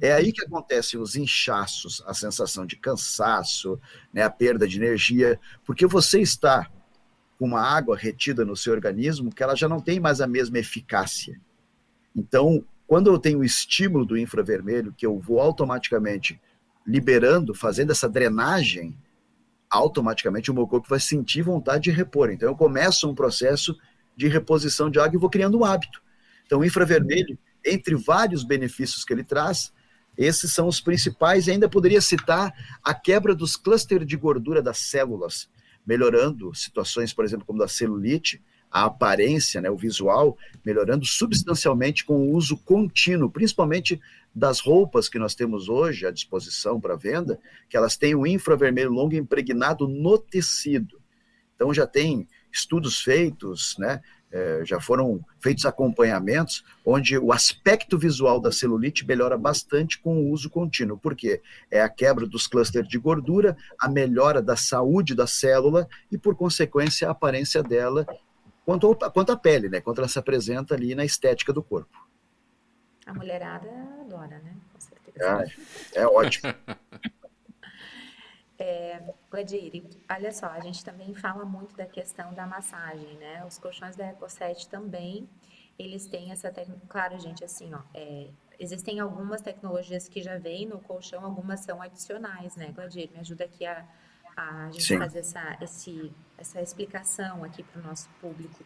É 0.00 0.12
aí 0.12 0.32
que 0.32 0.44
acontecem 0.44 1.00
os 1.00 1.16
inchaços, 1.16 2.02
a 2.06 2.12
sensação 2.12 2.66
de 2.66 2.76
cansaço, 2.76 3.80
né, 4.12 4.22
a 4.22 4.30
perda 4.30 4.68
de 4.68 4.76
energia, 4.76 5.40
porque 5.64 5.86
você 5.86 6.20
está 6.20 6.70
com 7.38 7.46
uma 7.46 7.60
água 7.60 7.96
retida 7.96 8.44
no 8.44 8.56
seu 8.56 8.72
organismo 8.72 9.32
que 9.32 9.42
ela 9.42 9.54
já 9.54 9.68
não 9.68 9.80
tem 9.80 9.98
mais 9.98 10.20
a 10.20 10.26
mesma 10.26 10.58
eficácia. 10.58 11.40
Então, 12.14 12.64
quando 12.86 13.10
eu 13.10 13.18
tenho 13.18 13.40
o 13.40 13.44
estímulo 13.44 14.04
do 14.04 14.16
infravermelho, 14.16 14.94
que 14.96 15.04
eu 15.04 15.18
vou 15.18 15.40
automaticamente 15.40 16.40
liberando, 16.86 17.54
fazendo 17.54 17.90
essa 17.90 18.08
drenagem, 18.08 18.96
automaticamente 19.68 20.50
o 20.50 20.54
meu 20.54 20.66
corpo 20.66 20.88
vai 20.88 21.00
sentir 21.00 21.42
vontade 21.42 21.84
de 21.84 21.90
repor. 21.90 22.30
Então, 22.30 22.48
eu 22.48 22.56
começo 22.56 23.08
um 23.10 23.14
processo 23.14 23.76
de 24.16 24.28
reposição 24.28 24.88
de 24.88 24.98
água 24.98 25.16
e 25.16 25.20
vou 25.20 25.28
criando 25.28 25.58
um 25.58 25.64
hábito. 25.64 26.02
Então, 26.46 26.60
o 26.60 26.64
infravermelho, 26.64 27.38
entre 27.66 27.94
vários 27.94 28.44
benefícios 28.44 29.04
que 29.04 29.12
ele 29.12 29.24
traz, 29.24 29.72
esses 30.16 30.52
são 30.52 30.68
os 30.68 30.80
principais. 30.80 31.46
E 31.46 31.50
ainda 31.50 31.68
poderia 31.68 32.00
citar 32.00 32.52
a 32.82 32.94
quebra 32.94 33.34
dos 33.34 33.56
clusters 33.56 34.06
de 34.06 34.16
gordura 34.16 34.62
das 34.62 34.78
células 34.78 35.48
melhorando 35.86 36.52
situações, 36.52 37.12
por 37.12 37.24
exemplo, 37.24 37.46
como 37.46 37.60
da 37.60 37.68
celulite, 37.68 38.42
a 38.68 38.84
aparência, 38.84 39.60
né, 39.60 39.70
o 39.70 39.76
visual, 39.76 40.36
melhorando 40.64 41.06
substancialmente 41.06 42.04
com 42.04 42.14
o 42.14 42.34
uso 42.34 42.58
contínuo, 42.58 43.30
principalmente 43.30 44.00
das 44.34 44.58
roupas 44.58 45.08
que 45.08 45.18
nós 45.18 45.34
temos 45.34 45.68
hoje 45.68 46.04
à 46.04 46.10
disposição 46.10 46.80
para 46.80 46.96
venda, 46.96 47.38
que 47.70 47.76
elas 47.76 47.96
têm 47.96 48.14
o 48.14 48.26
infravermelho 48.26 48.90
longo 48.90 49.14
impregnado 49.14 49.86
no 49.86 50.18
tecido. 50.18 51.00
Então 51.54 51.72
já 51.72 51.86
tem 51.86 52.28
estudos 52.52 53.00
feitos, 53.00 53.76
né, 53.78 54.02
é, 54.36 54.64
já 54.66 54.78
foram 54.78 55.24
feitos 55.40 55.64
acompanhamentos 55.64 56.62
onde 56.84 57.16
o 57.16 57.32
aspecto 57.32 57.98
visual 57.98 58.38
da 58.38 58.52
celulite 58.52 59.06
melhora 59.06 59.38
bastante 59.38 59.98
com 59.98 60.18
o 60.18 60.30
uso 60.30 60.50
contínuo. 60.50 60.98
Por 60.98 61.16
quê? 61.16 61.40
É 61.70 61.80
a 61.80 61.88
quebra 61.88 62.26
dos 62.26 62.46
clusters 62.46 62.86
de 62.86 62.98
gordura, 62.98 63.56
a 63.80 63.88
melhora 63.88 64.42
da 64.42 64.54
saúde 64.54 65.14
da 65.14 65.26
célula 65.26 65.88
e, 66.12 66.18
por 66.18 66.36
consequência, 66.36 67.08
a 67.08 67.12
aparência 67.12 67.62
dela 67.62 68.06
quanto, 68.66 68.94
quanto 68.94 69.32
à 69.32 69.36
pele, 69.36 69.70
né? 69.70 69.80
Quanto 69.80 70.00
ela 70.00 70.08
se 70.08 70.18
apresenta 70.18 70.74
ali 70.74 70.94
na 70.94 71.04
estética 71.04 71.50
do 71.50 71.62
corpo. 71.62 72.06
A 73.06 73.14
mulherada 73.14 73.70
adora, 74.02 74.38
né? 74.40 74.54
Com 74.72 74.80
certeza. 74.80 75.44
É, 75.94 76.00
é 76.02 76.06
ótimo. 76.06 76.52
É, 78.58 79.02
olha 80.08 80.32
só, 80.32 80.46
a 80.46 80.60
gente 80.60 80.84
também 80.84 81.14
fala 81.14 81.44
muito 81.44 81.76
da 81.76 81.84
questão 81.86 82.32
da 82.32 82.46
massagem, 82.46 83.14
né? 83.18 83.44
Os 83.46 83.58
colchões 83.58 83.96
da 83.96 84.06
EcoSet 84.06 84.68
também, 84.68 85.28
eles 85.78 86.06
têm 86.06 86.32
essa 86.32 86.50
técnica, 86.50 86.80
claro, 86.88 87.18
gente, 87.18 87.44
assim, 87.44 87.74
ó, 87.74 87.80
é, 87.94 88.28
existem 88.58 88.98
algumas 88.98 89.42
tecnologias 89.42 90.08
que 90.08 90.22
já 90.22 90.38
vêm 90.38 90.66
no 90.66 90.80
colchão, 90.80 91.24
algumas 91.24 91.60
são 91.60 91.82
adicionais, 91.82 92.56
né, 92.56 92.72
Gladir? 92.72 93.10
Me 93.12 93.20
ajuda 93.20 93.44
aqui 93.44 93.66
a, 93.66 93.86
a 94.36 94.70
gente 94.70 94.84
Sim. 94.84 94.98
fazer 94.98 95.20
essa, 95.20 95.58
esse, 95.60 96.12
essa 96.38 96.60
explicação 96.60 97.44
aqui 97.44 97.62
para 97.62 97.80
o 97.80 97.84
nosso 97.84 98.08
público. 98.20 98.64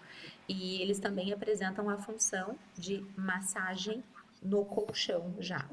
E 0.48 0.80
eles 0.82 0.98
também 0.98 1.32
apresentam 1.32 1.88
a 1.90 1.98
função 1.98 2.56
de 2.76 3.04
massagem 3.16 4.04
no 4.42 4.64
colchão 4.64 5.34
já. 5.38 5.68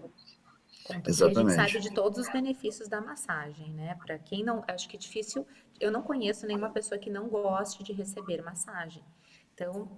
Exatamente. 1.05 1.37
a 1.37 1.65
gente 1.65 1.71
sabe 1.71 1.79
de 1.83 1.93
todos 1.93 2.19
os 2.19 2.31
benefícios 2.31 2.87
da 2.87 3.01
massagem, 3.01 3.71
né? 3.73 3.95
Para 4.05 4.17
quem 4.17 4.43
não, 4.43 4.63
acho 4.67 4.87
que 4.87 4.95
é 4.95 4.99
difícil, 4.99 5.45
eu 5.79 5.91
não 5.91 6.01
conheço 6.01 6.45
nenhuma 6.45 6.69
pessoa 6.69 6.99
que 6.99 7.09
não 7.09 7.27
goste 7.27 7.83
de 7.83 7.93
receber 7.93 8.41
massagem. 8.41 9.03
Então, 9.53 9.89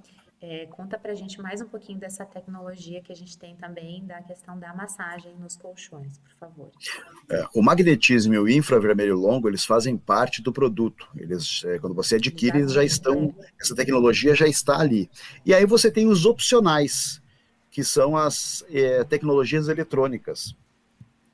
é, 0.41 0.67
conta 0.67 0.97
para 0.97 1.11
a 1.11 1.15
gente 1.15 1.41
mais 1.41 1.59
um 1.59 1.67
pouquinho 1.67 1.99
dessa 1.99 2.25
tecnologia 2.25 3.01
que 3.01 3.11
a 3.11 3.15
gente 3.15 3.37
tem 3.37 3.57
também 3.57 4.05
da 4.05 4.21
questão 4.21 4.57
da 4.57 4.73
massagem 4.73 5.35
nos 5.37 5.57
colchões, 5.57 6.17
por 6.17 6.31
favor. 6.39 6.71
É, 7.29 7.45
o 7.53 7.61
magnetismo 7.61 8.33
e 8.33 8.39
o 8.39 8.47
infravermelho 8.47 9.17
longo, 9.17 9.49
eles 9.49 9.65
fazem 9.65 9.97
parte 9.97 10.41
do 10.41 10.53
produto. 10.53 11.09
Eles, 11.17 11.61
é, 11.65 11.77
quando 11.77 11.93
você 11.93 12.15
adquire, 12.15 12.57
eles 12.57 12.71
já 12.71 12.85
estão, 12.85 13.35
essa 13.59 13.75
tecnologia 13.75 14.33
já 14.33 14.47
está 14.47 14.79
ali. 14.79 15.09
E 15.45 15.53
aí 15.53 15.65
você 15.65 15.91
tem 15.91 16.07
os 16.07 16.25
opcionais, 16.25 17.21
que 17.69 17.83
são 17.83 18.15
as 18.15 18.63
é, 18.69 19.03
tecnologias 19.03 19.67
eletrônicas. 19.67 20.55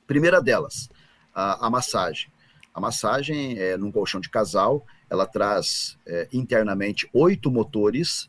Primeira 0.06 0.40
delas, 0.40 0.88
a, 1.34 1.66
a 1.66 1.70
massagem. 1.70 2.30
A 2.72 2.80
massagem 2.80 3.58
é 3.58 3.76
num 3.76 3.90
colchão 3.90 4.20
de 4.20 4.28
casal, 4.28 4.86
ela 5.08 5.26
traz 5.26 5.98
é, 6.06 6.28
internamente 6.32 7.08
oito 7.12 7.50
motores 7.50 8.28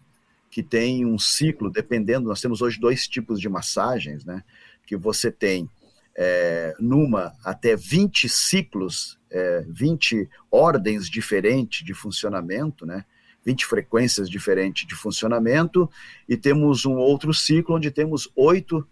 que 0.49 0.63
tem 0.63 1.05
um 1.05 1.19
ciclo, 1.19 1.69
dependendo, 1.69 2.29
nós 2.29 2.41
temos 2.41 2.61
hoje 2.61 2.79
dois 2.79 3.07
tipos 3.07 3.39
de 3.39 3.49
massagens, 3.49 4.23
né? 4.23 4.43
Que 4.85 4.95
você 4.95 5.29
tem 5.29 5.69
é, 6.15 6.73
numa 6.79 7.33
até 7.43 7.75
20 7.75 8.29
ciclos, 8.29 9.19
é, 9.29 9.65
20 9.67 10.29
ordens 10.49 11.09
diferentes 11.09 11.85
de 11.85 11.93
funcionamento, 11.93 12.85
né? 12.85 13.05
20 13.45 13.65
frequências 13.65 14.29
diferentes 14.29 14.87
de 14.87 14.95
funcionamento, 14.95 15.89
e 16.27 16.35
temos 16.35 16.85
um 16.85 16.95
outro 16.95 17.33
ciclo 17.33 17.75
onde 17.75 17.91
temos 17.91 18.29
oito 18.35 18.87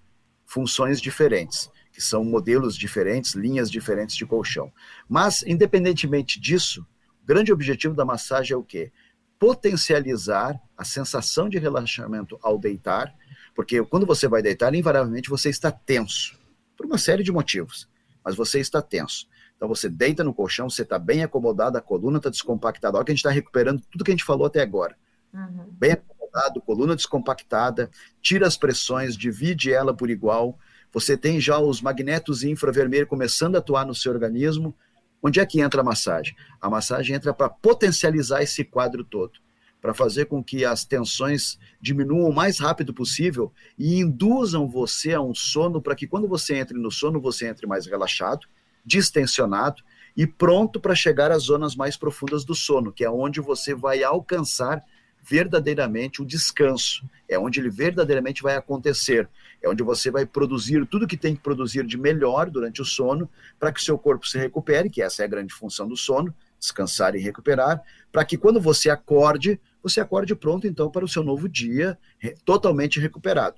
funções 0.46 1.02
diferentes 1.02 1.70
que 1.96 2.02
são 2.02 2.26
modelos 2.26 2.76
diferentes, 2.76 3.36
linhas 3.36 3.72
diferentes 3.72 4.18
de 4.18 4.26
colchão. 4.26 4.70
Mas, 5.08 5.44
independentemente 5.44 6.42
disso, 6.42 6.86
o 7.24 7.26
grande 7.26 7.54
objetivo 7.54 7.96
da 7.96 8.04
massagem 8.04 8.54
é 8.54 8.58
o 8.58 8.64
quê? 8.64 8.92
Potencializar 9.40 10.60
a 10.78 10.84
sensação 10.84 11.48
de 11.48 11.58
relaxamento 11.58 12.38
ao 12.42 12.60
deitar, 12.60 13.16
porque 13.56 13.82
quando 13.86 14.06
você 14.06 14.28
vai 14.28 14.42
deitar, 14.42 14.76
invariavelmente 14.76 15.30
você 15.30 15.50
está 15.50 15.72
tenso, 15.72 16.38
por 16.76 16.86
uma 16.86 16.98
série 16.98 17.24
de 17.24 17.32
motivos, 17.32 17.88
mas 18.22 18.36
você 18.36 18.60
está 18.60 18.82
tenso. 18.82 19.26
Então 19.56 19.70
você 19.70 19.88
deita 19.88 20.22
no 20.22 20.34
colchão, 20.34 20.70
você 20.70 20.82
está 20.82 21.00
bem 21.00 21.24
acomodado, 21.24 21.78
a 21.78 21.82
coluna 21.82 22.18
está 22.18 22.30
descompactada. 22.30 22.98
Olha 22.98 23.06
que 23.06 23.12
a 23.14 23.16
gente 23.16 23.20
está 23.20 23.32
recuperando 23.32 23.82
tudo 23.90 24.04
que 24.04 24.12
a 24.12 24.14
gente 24.14 24.26
falou 24.26 24.48
até 24.48 24.62
agora. 24.62 24.98
Uhum. 25.34 25.70
Bem 25.72 25.94
acomodado, 25.94 26.62
coluna 26.62 26.94
descompactada, 26.94 27.90
tira 28.22 28.46
as 28.46 28.58
pressões, 28.58 29.16
divide 29.16 29.72
ela 29.72 29.94
por 29.94 30.10
igual, 30.10 30.60
você 30.96 31.18
tem 31.18 31.42
já 31.42 31.60
os 31.60 31.82
magnetos 31.82 32.42
infravermelhos 32.42 33.10
começando 33.10 33.58
a 33.58 33.60
atuar 33.60 33.86
no 33.86 33.94
seu 33.94 34.14
organismo. 34.14 34.74
Onde 35.22 35.42
é 35.42 35.46
que 35.46 35.60
entra 35.60 35.82
a 35.82 35.84
massagem? 35.84 36.34
A 36.62 36.70
massagem 36.70 37.18
entra 37.18 37.34
para 37.34 37.50
potencializar 37.50 38.42
esse 38.42 38.64
quadro 38.64 39.04
todo, 39.04 39.34
para 39.82 39.94
fazer 39.94 40.28
com 40.28 40.42
que 40.42 40.64
as 40.64 40.86
tensões 40.86 41.60
diminuam 41.82 42.30
o 42.30 42.34
mais 42.34 42.60
rápido 42.60 42.94
possível 42.94 43.52
e 43.78 44.00
induzam 44.00 44.70
você 44.70 45.14
a 45.14 45.20
um 45.20 45.36
sono 45.36 45.82
para 45.82 45.96
que 45.96 46.08
quando 46.08 46.30
você 46.30 46.56
entre 46.56 46.78
no 46.80 46.90
sono, 46.90 47.20
você 47.20 47.46
entre 47.46 47.68
mais 47.68 47.86
relaxado, 47.86 48.48
distensionado 48.86 49.84
e 50.16 50.26
pronto 50.26 50.80
para 50.80 50.96
chegar 50.96 51.30
às 51.30 51.44
zonas 51.44 51.76
mais 51.76 51.98
profundas 51.98 52.46
do 52.46 52.56
sono, 52.56 52.94
que 52.94 53.04
é 53.04 53.10
onde 53.10 53.42
você 53.42 53.76
vai 53.76 54.02
alcançar 54.02 54.82
verdadeiramente 55.28 56.22
o 56.22 56.26
descanso. 56.26 57.10
É 57.28 57.38
onde 57.40 57.60
ele 57.60 57.70
verdadeiramente 57.70 58.44
vai 58.44 58.56
acontecer. 58.56 59.28
É 59.62 59.68
onde 59.68 59.82
você 59.82 60.12
vai 60.12 60.26
produzir 60.26 60.86
tudo 60.86 61.08
que 61.08 61.18
tem 61.18 61.36
que 61.36 61.42
produzir 61.42 61.86
de 61.86 61.98
melhor 61.98 62.50
durante 62.50 62.82
o 62.82 62.86
sono, 62.86 63.30
para 63.60 63.72
que 63.72 63.80
o 63.80 63.84
seu 63.84 63.98
corpo 63.98 64.28
se 64.28 64.38
recupere, 64.38 64.90
que 64.90 65.02
essa 65.02 65.24
é 65.24 65.26
a 65.26 65.30
grande 65.30 65.54
função 65.54 65.88
do 65.88 65.98
sono, 65.98 66.34
descansar 66.60 67.16
e 67.16 67.20
recuperar, 67.20 67.82
para 68.12 68.24
que 68.24 68.38
quando 68.38 68.62
você 68.62 68.90
acorde, 68.90 69.60
você 69.82 70.00
acorde 70.00 70.36
pronto 70.36 70.68
então 70.68 70.90
para 70.90 71.06
o 71.06 71.08
seu 71.08 71.24
novo 71.24 71.50
dia, 71.50 71.98
totalmente 72.44 73.00
recuperado. 73.00 73.58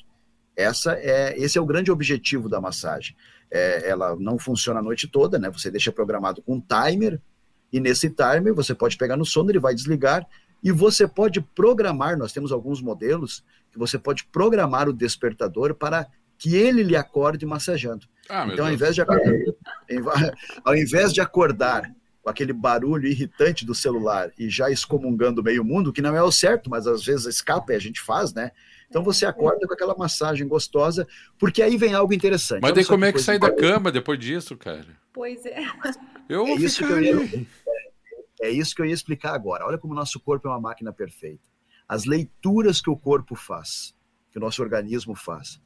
Essa 0.55 0.93
é, 0.93 1.37
esse 1.37 1.57
é 1.57 1.61
o 1.61 1.65
grande 1.65 1.91
objetivo 1.91 2.49
da 2.49 2.59
massagem. 2.59 3.15
É, 3.51 3.89
ela 3.89 4.15
não 4.15 4.39
funciona 4.39 4.79
a 4.79 4.83
noite 4.83 5.07
toda, 5.07 5.37
né? 5.37 5.49
Você 5.51 5.69
deixa 5.69 5.91
programado 5.91 6.41
com 6.41 6.55
um 6.55 6.61
timer, 6.61 7.21
e 7.71 7.79
nesse 7.79 8.09
timer 8.09 8.53
você 8.53 8.73
pode 8.73 8.97
pegar 8.97 9.17
no 9.17 9.25
sono, 9.25 9.51
ele 9.51 9.59
vai 9.59 9.75
desligar, 9.75 10.25
e 10.63 10.71
você 10.71 11.07
pode 11.07 11.41
programar, 11.41 12.17
nós 12.17 12.31
temos 12.31 12.51
alguns 12.51 12.81
modelos 12.81 13.43
que 13.71 13.77
você 13.77 13.97
pode 13.97 14.25
programar 14.25 14.89
o 14.89 14.93
despertador 14.93 15.75
para 15.75 16.07
que 16.37 16.55
ele 16.55 16.83
lhe 16.83 16.95
acorde 16.95 17.45
massageando. 17.45 18.05
Ah, 18.29 18.47
então, 18.51 18.65
ao 18.65 18.71
invés, 18.71 18.93
de 18.93 19.01
acordar, 19.01 19.33
ao 20.63 20.75
invés 20.75 21.13
de 21.13 21.21
acordar 21.21 21.91
com 22.21 22.29
aquele 22.29 22.53
barulho 22.53 23.07
irritante 23.07 23.65
do 23.65 23.73
celular 23.73 24.31
e 24.37 24.49
já 24.49 24.69
excomungando 24.69 25.41
meio 25.41 25.63
mundo, 25.63 25.93
que 25.93 26.01
não 26.01 26.15
é 26.15 26.21
o 26.21 26.31
certo, 26.31 26.69
mas 26.69 26.85
às 26.85 27.05
vezes 27.05 27.25
escapa 27.25 27.73
e 27.73 27.75
a 27.75 27.79
gente 27.79 28.01
faz, 28.01 28.33
né? 28.33 28.51
Então 28.89 29.03
você 29.03 29.25
acorda 29.25 29.65
com 29.65 29.73
aquela 29.73 29.95
massagem 29.95 30.47
gostosa, 30.47 31.07
porque 31.39 31.61
aí 31.61 31.77
vem 31.77 31.93
algo 31.93 32.13
interessante. 32.13 32.61
Mas 32.61 32.73
daí 32.73 32.85
como 32.85 33.05
é 33.05 33.11
que 33.11 33.19
sai 33.19 33.39
da 33.39 33.51
cama 33.51 33.91
depois 33.91 34.19
disso, 34.19 34.55
cara? 34.57 34.87
Pois 35.13 35.45
é. 35.45 35.65
Eu 36.29 36.45
é 36.45 36.53
isso, 36.55 36.85
que 36.85 36.91
eu 36.91 37.01
ia, 37.01 37.45
é 38.41 38.49
isso 38.49 38.75
que 38.75 38.81
eu 38.81 38.85
ia 38.85 38.93
explicar 38.93 39.33
agora. 39.33 39.65
Olha 39.65 39.77
como 39.77 39.93
o 39.93 39.95
nosso 39.95 40.19
corpo 40.19 40.47
é 40.47 40.51
uma 40.51 40.59
máquina 40.59 40.93
perfeita. 40.93 41.43
As 41.87 42.05
leituras 42.05 42.81
que 42.81 42.89
o 42.89 42.97
corpo 42.97 43.35
faz, 43.35 43.95
que 44.31 44.37
o 44.37 44.41
nosso 44.41 44.61
organismo 44.61 45.15
faz. 45.15 45.61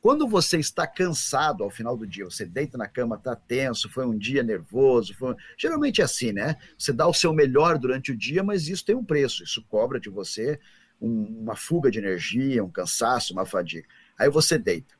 Quando 0.00 0.28
você 0.28 0.58
está 0.58 0.86
cansado 0.86 1.64
ao 1.64 1.70
final 1.70 1.96
do 1.96 2.06
dia, 2.06 2.24
você 2.24 2.46
deita 2.46 2.78
na 2.78 2.86
cama, 2.86 3.16
está 3.16 3.34
tenso, 3.34 3.90
foi 3.90 4.06
um 4.06 4.16
dia 4.16 4.42
nervoso, 4.42 5.12
foi... 5.14 5.34
geralmente 5.56 6.00
é 6.00 6.04
assim, 6.04 6.32
né? 6.32 6.56
Você 6.78 6.92
dá 6.92 7.06
o 7.06 7.12
seu 7.12 7.32
melhor 7.32 7.78
durante 7.78 8.12
o 8.12 8.16
dia, 8.16 8.42
mas 8.42 8.68
isso 8.68 8.84
tem 8.84 8.94
um 8.94 9.04
preço, 9.04 9.42
isso 9.42 9.64
cobra 9.68 9.98
de 9.98 10.08
você 10.08 10.58
um, 11.00 11.42
uma 11.42 11.56
fuga 11.56 11.90
de 11.90 11.98
energia, 11.98 12.64
um 12.64 12.70
cansaço, 12.70 13.32
uma 13.32 13.44
fadiga. 13.44 13.88
Aí 14.18 14.30
você 14.30 14.58
deita. 14.58 14.94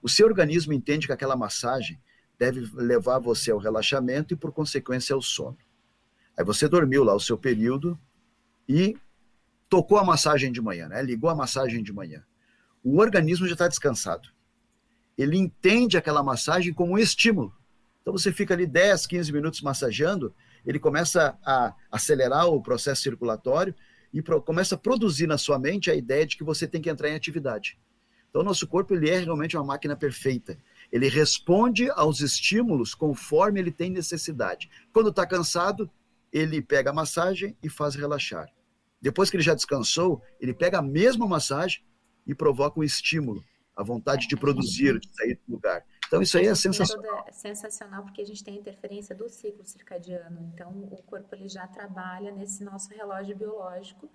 O 0.00 0.08
seu 0.08 0.26
organismo 0.26 0.72
entende 0.72 1.06
que 1.06 1.12
aquela 1.12 1.36
massagem 1.36 2.00
deve 2.38 2.68
levar 2.74 3.18
você 3.18 3.50
ao 3.50 3.58
relaxamento 3.58 4.34
e, 4.34 4.36
por 4.36 4.52
consequência, 4.52 5.14
ao 5.14 5.22
sono. 5.22 5.56
Aí 6.36 6.44
você 6.44 6.68
dormiu 6.68 7.04
lá 7.04 7.14
o 7.14 7.20
seu 7.20 7.38
período 7.38 7.98
e 8.68 8.96
tocou 9.68 9.98
a 9.98 10.04
massagem 10.04 10.50
de 10.52 10.60
manhã, 10.60 10.88
né? 10.88 11.02
Ligou 11.02 11.30
a 11.30 11.34
massagem 11.34 11.82
de 11.82 11.92
manhã. 11.92 12.24
O 12.82 12.98
organismo 12.98 13.46
já 13.46 13.54
está 13.54 13.68
descansado 13.68 14.34
ele 15.16 15.38
entende 15.38 15.96
aquela 15.96 16.22
massagem 16.22 16.72
como 16.72 16.94
um 16.94 16.98
estímulo. 16.98 17.54
Então 18.00 18.12
você 18.12 18.32
fica 18.32 18.52
ali 18.52 18.66
10, 18.66 19.06
15 19.06 19.32
minutos 19.32 19.62
massageando, 19.62 20.34
ele 20.66 20.78
começa 20.78 21.38
a 21.44 21.74
acelerar 21.90 22.46
o 22.48 22.60
processo 22.60 23.02
circulatório 23.02 23.74
e 24.12 24.20
pro, 24.20 24.42
começa 24.42 24.74
a 24.74 24.78
produzir 24.78 25.26
na 25.26 25.38
sua 25.38 25.58
mente 25.58 25.90
a 25.90 25.94
ideia 25.94 26.26
de 26.26 26.36
que 26.36 26.44
você 26.44 26.66
tem 26.66 26.80
que 26.80 26.90
entrar 26.90 27.08
em 27.08 27.14
atividade. 27.14 27.78
Então 28.28 28.42
o 28.42 28.44
nosso 28.44 28.66
corpo 28.66 28.94
ele 28.94 29.08
é 29.08 29.18
realmente 29.18 29.56
uma 29.56 29.64
máquina 29.64 29.96
perfeita. 29.96 30.58
Ele 30.90 31.08
responde 31.08 31.88
aos 31.90 32.20
estímulos 32.20 32.94
conforme 32.94 33.60
ele 33.60 33.70
tem 33.70 33.90
necessidade. 33.90 34.68
Quando 34.92 35.10
está 35.10 35.26
cansado, 35.26 35.90
ele 36.34 36.60
pega 36.60 36.90
a 36.90 36.92
massagem 36.92 37.56
e 37.62 37.70
faz 37.70 37.94
relaxar. 37.94 38.52
Depois 39.00 39.30
que 39.30 39.36
ele 39.36 39.42
já 39.44 39.54
descansou, 39.54 40.20
ele 40.40 40.52
pega 40.52 40.80
a 40.80 40.82
mesma 40.82 41.28
massagem 41.28 41.84
e 42.26 42.34
provoca 42.34 42.80
um 42.80 42.82
estímulo 42.82 43.40
a 43.76 43.82
vontade 43.82 44.26
de 44.26 44.36
produzir, 44.36 44.98
de 44.98 45.14
sair 45.14 45.38
do 45.46 45.54
lugar. 45.54 45.84
Então, 46.06 46.20
isso 46.22 46.36
aí 46.36 46.46
é 46.46 46.54
sensacional. 46.54 47.24
É 47.26 47.32
sensacional 47.32 48.02
porque 48.02 48.22
a 48.22 48.26
gente 48.26 48.42
tem 48.42 48.54
a 48.56 48.58
interferência 48.58 49.14
do 49.14 49.28
ciclo 49.28 49.64
circadiano. 49.64 50.50
Então, 50.52 50.70
o 50.90 51.02
corpo 51.02 51.34
ele 51.34 51.48
já 51.48 51.66
trabalha 51.66 52.30
nesse 52.32 52.64
nosso 52.64 52.88
relógio 52.90 53.36
biológico 53.36 54.08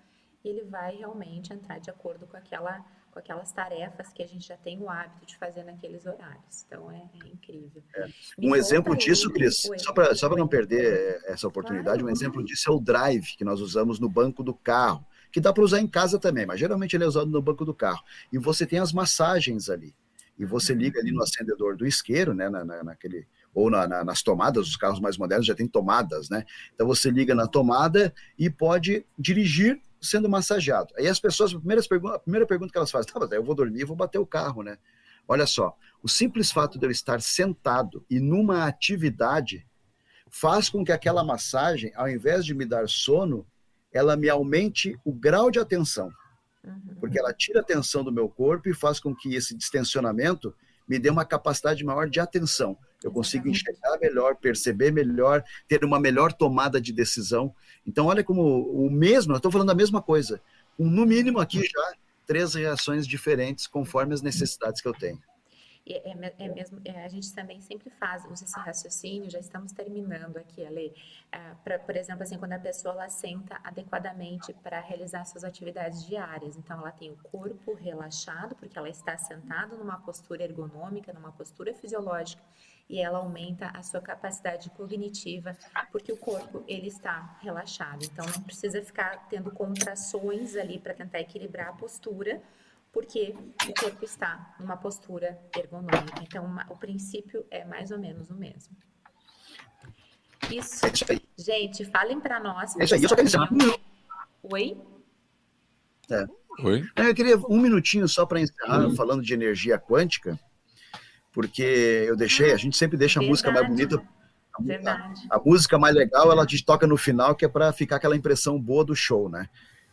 e 0.43 0.49
ele 0.49 0.63
vai 0.63 0.95
realmente 0.95 1.53
entrar 1.53 1.79
de 1.79 1.89
acordo 1.89 2.25
com 2.27 2.38
aquela 2.38 2.86
com 3.12 3.19
aquelas 3.19 3.52
tarefas 3.52 4.12
que 4.13 4.22
a 4.22 4.28
gente 4.28 4.48
já 4.48 4.58
tem 4.58 4.80
o 4.80 4.89
hábito 4.89 5.26
de 5.26 5.38
fazer 5.38 5.63
naqueles 5.63 6.06
horários. 6.06 6.65
Então 6.65 6.91
é, 6.91 7.10
é 7.26 7.28
incrível. 7.28 7.84
É. 7.95 8.08
Um 8.38 8.56
exemplo 8.56 8.95
disso, 8.95 9.30
Cris, 9.32 9.67
só 9.78 9.93
para 9.93 10.15
só 10.15 10.30
não 10.30 10.48
perder 10.48 11.22
essa 11.26 11.48
oportunidade, 11.48 12.04
um 12.04 12.10
exemplo 12.10 12.43
disso 12.43 12.69
é 12.69 12.74
o 12.74 12.80
drive 12.80 13.36
que 13.38 13.43
nós 13.43 13.62
usamos 13.62 14.00
no 14.00 14.10
banco 14.10 14.43
do 14.43 14.54
carro 14.54 15.06
que 15.32 15.39
dá 15.39 15.54
para 15.54 15.63
usar 15.63 15.80
em 15.80 15.88
casa 15.88 16.17
também, 16.17 16.45
mas 16.45 16.60
geralmente 16.60 16.95
ele 16.95 17.04
é 17.04 17.08
usado 17.08 17.30
no 17.30 17.41
banco 17.41 17.63
do 17.63 17.74
carro. 17.74 18.04
E 18.32 18.38
você 18.38 18.65
tem 18.65 18.80
as 18.80 18.91
massagens 18.91 19.69
ali. 19.69 19.93
E 20.38 20.45
você 20.45 20.74
liga 20.74 21.00
ali 21.00 21.12
no 21.12 21.22
acendedor 21.22 21.76
do 21.76 21.86
isqueiro, 21.86 22.34
né, 22.34 22.50
na, 22.50 22.63
na 22.63 22.84
naquele 22.84 23.28
ou 23.54 23.69
na, 23.69 23.88
na, 23.88 24.04
nas 24.04 24.22
tomadas, 24.22 24.67
os 24.67 24.78
carros 24.78 25.00
mais 25.00 25.17
modernos 25.17 25.45
já 25.45 25.56
têm 25.56 25.67
tomadas, 25.67 26.30
né? 26.30 26.45
Então 26.74 26.88
você 26.88 27.10
liga 27.10 27.34
na 27.34 27.48
tomada 27.48 28.13
e 28.38 28.50
pode 28.50 29.04
dirigir 29.17 29.82
sendo 30.02 30.30
massageado. 30.30 30.94
Aí 30.98 31.08
as 31.08 31.20
pessoas, 31.20 31.54
a 31.54 31.58
primeira, 31.58 31.82
pergunta, 31.84 32.16
a 32.16 32.20
primeira 32.20 32.46
pergunta 32.46 32.72
que 32.72 32.78
elas 32.78 32.92
fazem, 32.92 33.12
tá, 33.12 33.20
mas 33.20 33.32
eu 33.32 33.44
vou 33.44 33.56
dormir 33.56 33.86
vou 33.86 33.96
bater 33.96 34.18
o 34.18 34.26
carro, 34.26 34.64
né? 34.64 34.78
Olha 35.28 35.46
só, 35.46 35.76
o 36.02 36.08
simples 36.08 36.52
fato 36.52 36.80
de 36.80 36.86
eu 36.86 36.92
estar 36.92 37.22
sentado 37.22 38.04
e 38.10 38.20
numa 38.20 38.66
atividade 38.66 39.68
faz 40.30 40.70
com 40.70 40.84
que 40.84 40.92
aquela 40.92 41.24
massagem, 41.24 41.92
ao 41.96 42.10
invés 42.10 42.46
de 42.46 42.54
me 42.54 42.66
dar 42.66 42.88
sono, 42.88 43.46
ela 43.92 44.16
me 44.16 44.30
aumente 44.30 44.98
o 45.04 45.12
grau 45.12 45.52
de 45.52 45.60
atenção. 45.60 46.12
Uhum. 46.64 46.96
Porque 47.00 47.20
ela 47.20 47.34
tira 47.34 47.60
a 47.60 47.62
atenção 47.62 48.04
do 48.04 48.12
meu 48.12 48.30
corpo 48.30 48.70
e 48.70 48.74
faz 48.74 49.00
com 49.00 49.16
que 49.16 49.36
esse 49.36 49.56
distensionamento 49.56 50.56
me 50.89 50.97
dê 50.97 51.10
uma 51.10 51.23
capacidade 51.23 51.84
maior 51.86 52.10
de 52.10 52.19
atenção. 52.19 52.75
Eu 53.04 53.12
consigo 53.12 53.47
enxergar 53.47 53.97
melhor, 54.02 54.36
perceber 54.36 54.91
melhor, 54.91 55.43
ter 55.67 55.86
uma 55.86 55.99
melhor 55.99 56.34
tomada 56.34 56.82
de 56.82 56.91
decisão. 56.91 57.54
Então, 57.86 58.08
olha 58.08 58.23
como 58.23 58.41
o 58.41 58.89
mesmo, 58.89 59.34
eu 59.34 59.38
estou 59.38 59.52
falando 59.52 59.69
a 59.69 59.75
mesma 59.75 60.02
coisa. 60.02 60.41
no 60.78 61.06
mínimo 61.06 61.39
aqui 61.39 61.62
já 61.62 61.93
três 62.25 62.54
reações 62.54 63.08
diferentes 63.08 63.67
conforme 63.67 64.13
as 64.13 64.21
necessidades 64.21 64.82
que 64.82 64.88
eu 64.88 64.93
tenho. 64.93 65.19
É, 65.89 66.12
é, 66.12 66.34
é 66.38 66.47
mesmo, 66.49 66.80
é, 66.86 67.04
a 67.04 67.08
gente 67.08 67.34
também 67.34 67.60
sempre 67.62 67.89
faz, 67.89 68.23
usa 68.25 68.45
esse 68.45 68.60
raciocínio, 68.60 69.30
já 69.30 69.39
estamos 69.39 69.71
terminando 69.71 70.38
aqui, 70.38 70.63
Ale, 70.63 70.93
ah, 71.32 71.56
pra, 71.63 71.80
por 71.80 71.95
exemplo, 71.95 72.21
assim, 72.21 72.38
quando 72.38 72.54
a 72.54 72.60
pessoa 72.60 72.93
ela 72.93 73.10
senta 73.10 73.60
adequadamente 73.63 74.54
para 74.54 74.80
realizar 74.80 75.25
suas 75.25 75.43
atividades 75.43 76.06
diárias, 76.06 76.56
então 76.56 76.80
ela 76.80 76.91
tem 76.91 77.10
o 77.12 77.17
corpo 77.17 77.73
relaxado, 77.73 78.56
porque 78.56 78.78
ela 78.78 78.89
está 78.89 79.17
sentada 79.17 79.75
numa 79.75 79.99
postura 79.99 80.43
ergonômica, 80.43 81.12
numa 81.12 81.32
postura 81.32 81.73
fisiológica, 81.73 82.43
e 82.88 82.99
ela 82.99 83.19
aumenta 83.19 83.67
a 83.67 83.84
sua 83.84 84.02
capacidade 84.02 84.69
cognitiva, 84.71 85.56
porque 85.91 86.12
o 86.12 86.17
corpo 86.17 86.63
ele 86.67 86.88
está 86.88 87.38
relaxado. 87.41 88.04
Então 88.04 88.25
não 88.25 88.41
precisa 88.41 88.82
ficar 88.82 89.28
tendo 89.30 89.52
contrações 89.52 90.56
ali 90.56 90.80
para 90.80 90.95
tentar 90.95 91.19
equilibrar 91.19 91.69
a 91.69 91.73
postura, 91.73 92.41
porque 92.91 93.36
o 93.67 93.82
corpo 93.82 94.04
está 94.04 94.56
numa 94.60 94.78
postura 94.78 95.39
ergonômica. 95.56 96.21
Então, 96.21 96.45
uma, 96.45 96.65
o 96.69 96.75
princípio 96.75 97.45
é 97.52 97.63
mais 97.65 97.91
ou 97.91 97.99
menos 97.99 98.30
o 98.30 98.36
mesmo. 98.36 98.75
Isso. 100.49 100.82
Gente, 101.38 101.86
falem 101.86 102.19
para 102.19 102.39
nós. 102.39 102.75
É 102.80 102.84
isso 102.84 102.95
aí, 102.95 103.04
eu 103.04 103.10
só 103.10 103.15
quero 103.15 103.28
dizer. 103.28 103.39
Oi? 104.43 104.82
É. 106.10 106.25
Oi? 106.63 106.84
Eu 106.95 107.15
queria 107.15 107.38
um 107.38 107.60
minutinho 107.60 108.08
só 108.08 108.25
para 108.25 108.41
encerrar, 108.41 108.88
Oi. 108.88 108.95
falando 108.95 109.21
de 109.21 109.34
energia 109.34 109.78
quântica, 109.78 110.39
porque 111.32 112.06
eu 112.08 112.17
deixei, 112.17 112.52
a 112.52 112.58
gente 112.58 112.75
sempre 112.75 112.97
deixa 112.97 113.19
Verdade. 113.19 113.28
a 113.28 113.32
música 113.32 113.52
mais 113.52 113.67
bonita. 113.67 114.04
Verdade. 114.60 115.28
A, 115.30 115.38
a, 115.38 115.39
música 115.39 115.78
mais 115.78 115.95
legal, 115.95 116.32
ela 116.32 116.45
te 116.45 116.63
toca 116.63 116.86
no 116.88 116.97
final, 116.97 117.36
que 117.36 117.45
é 117.45 117.47
para 117.47 117.71
ficar 117.71 117.97
aquela 117.97 118.15
impressão 118.15 118.60
boa 118.60 118.84
do 118.84 118.95
show, 118.95 119.30
né? 119.30 119.47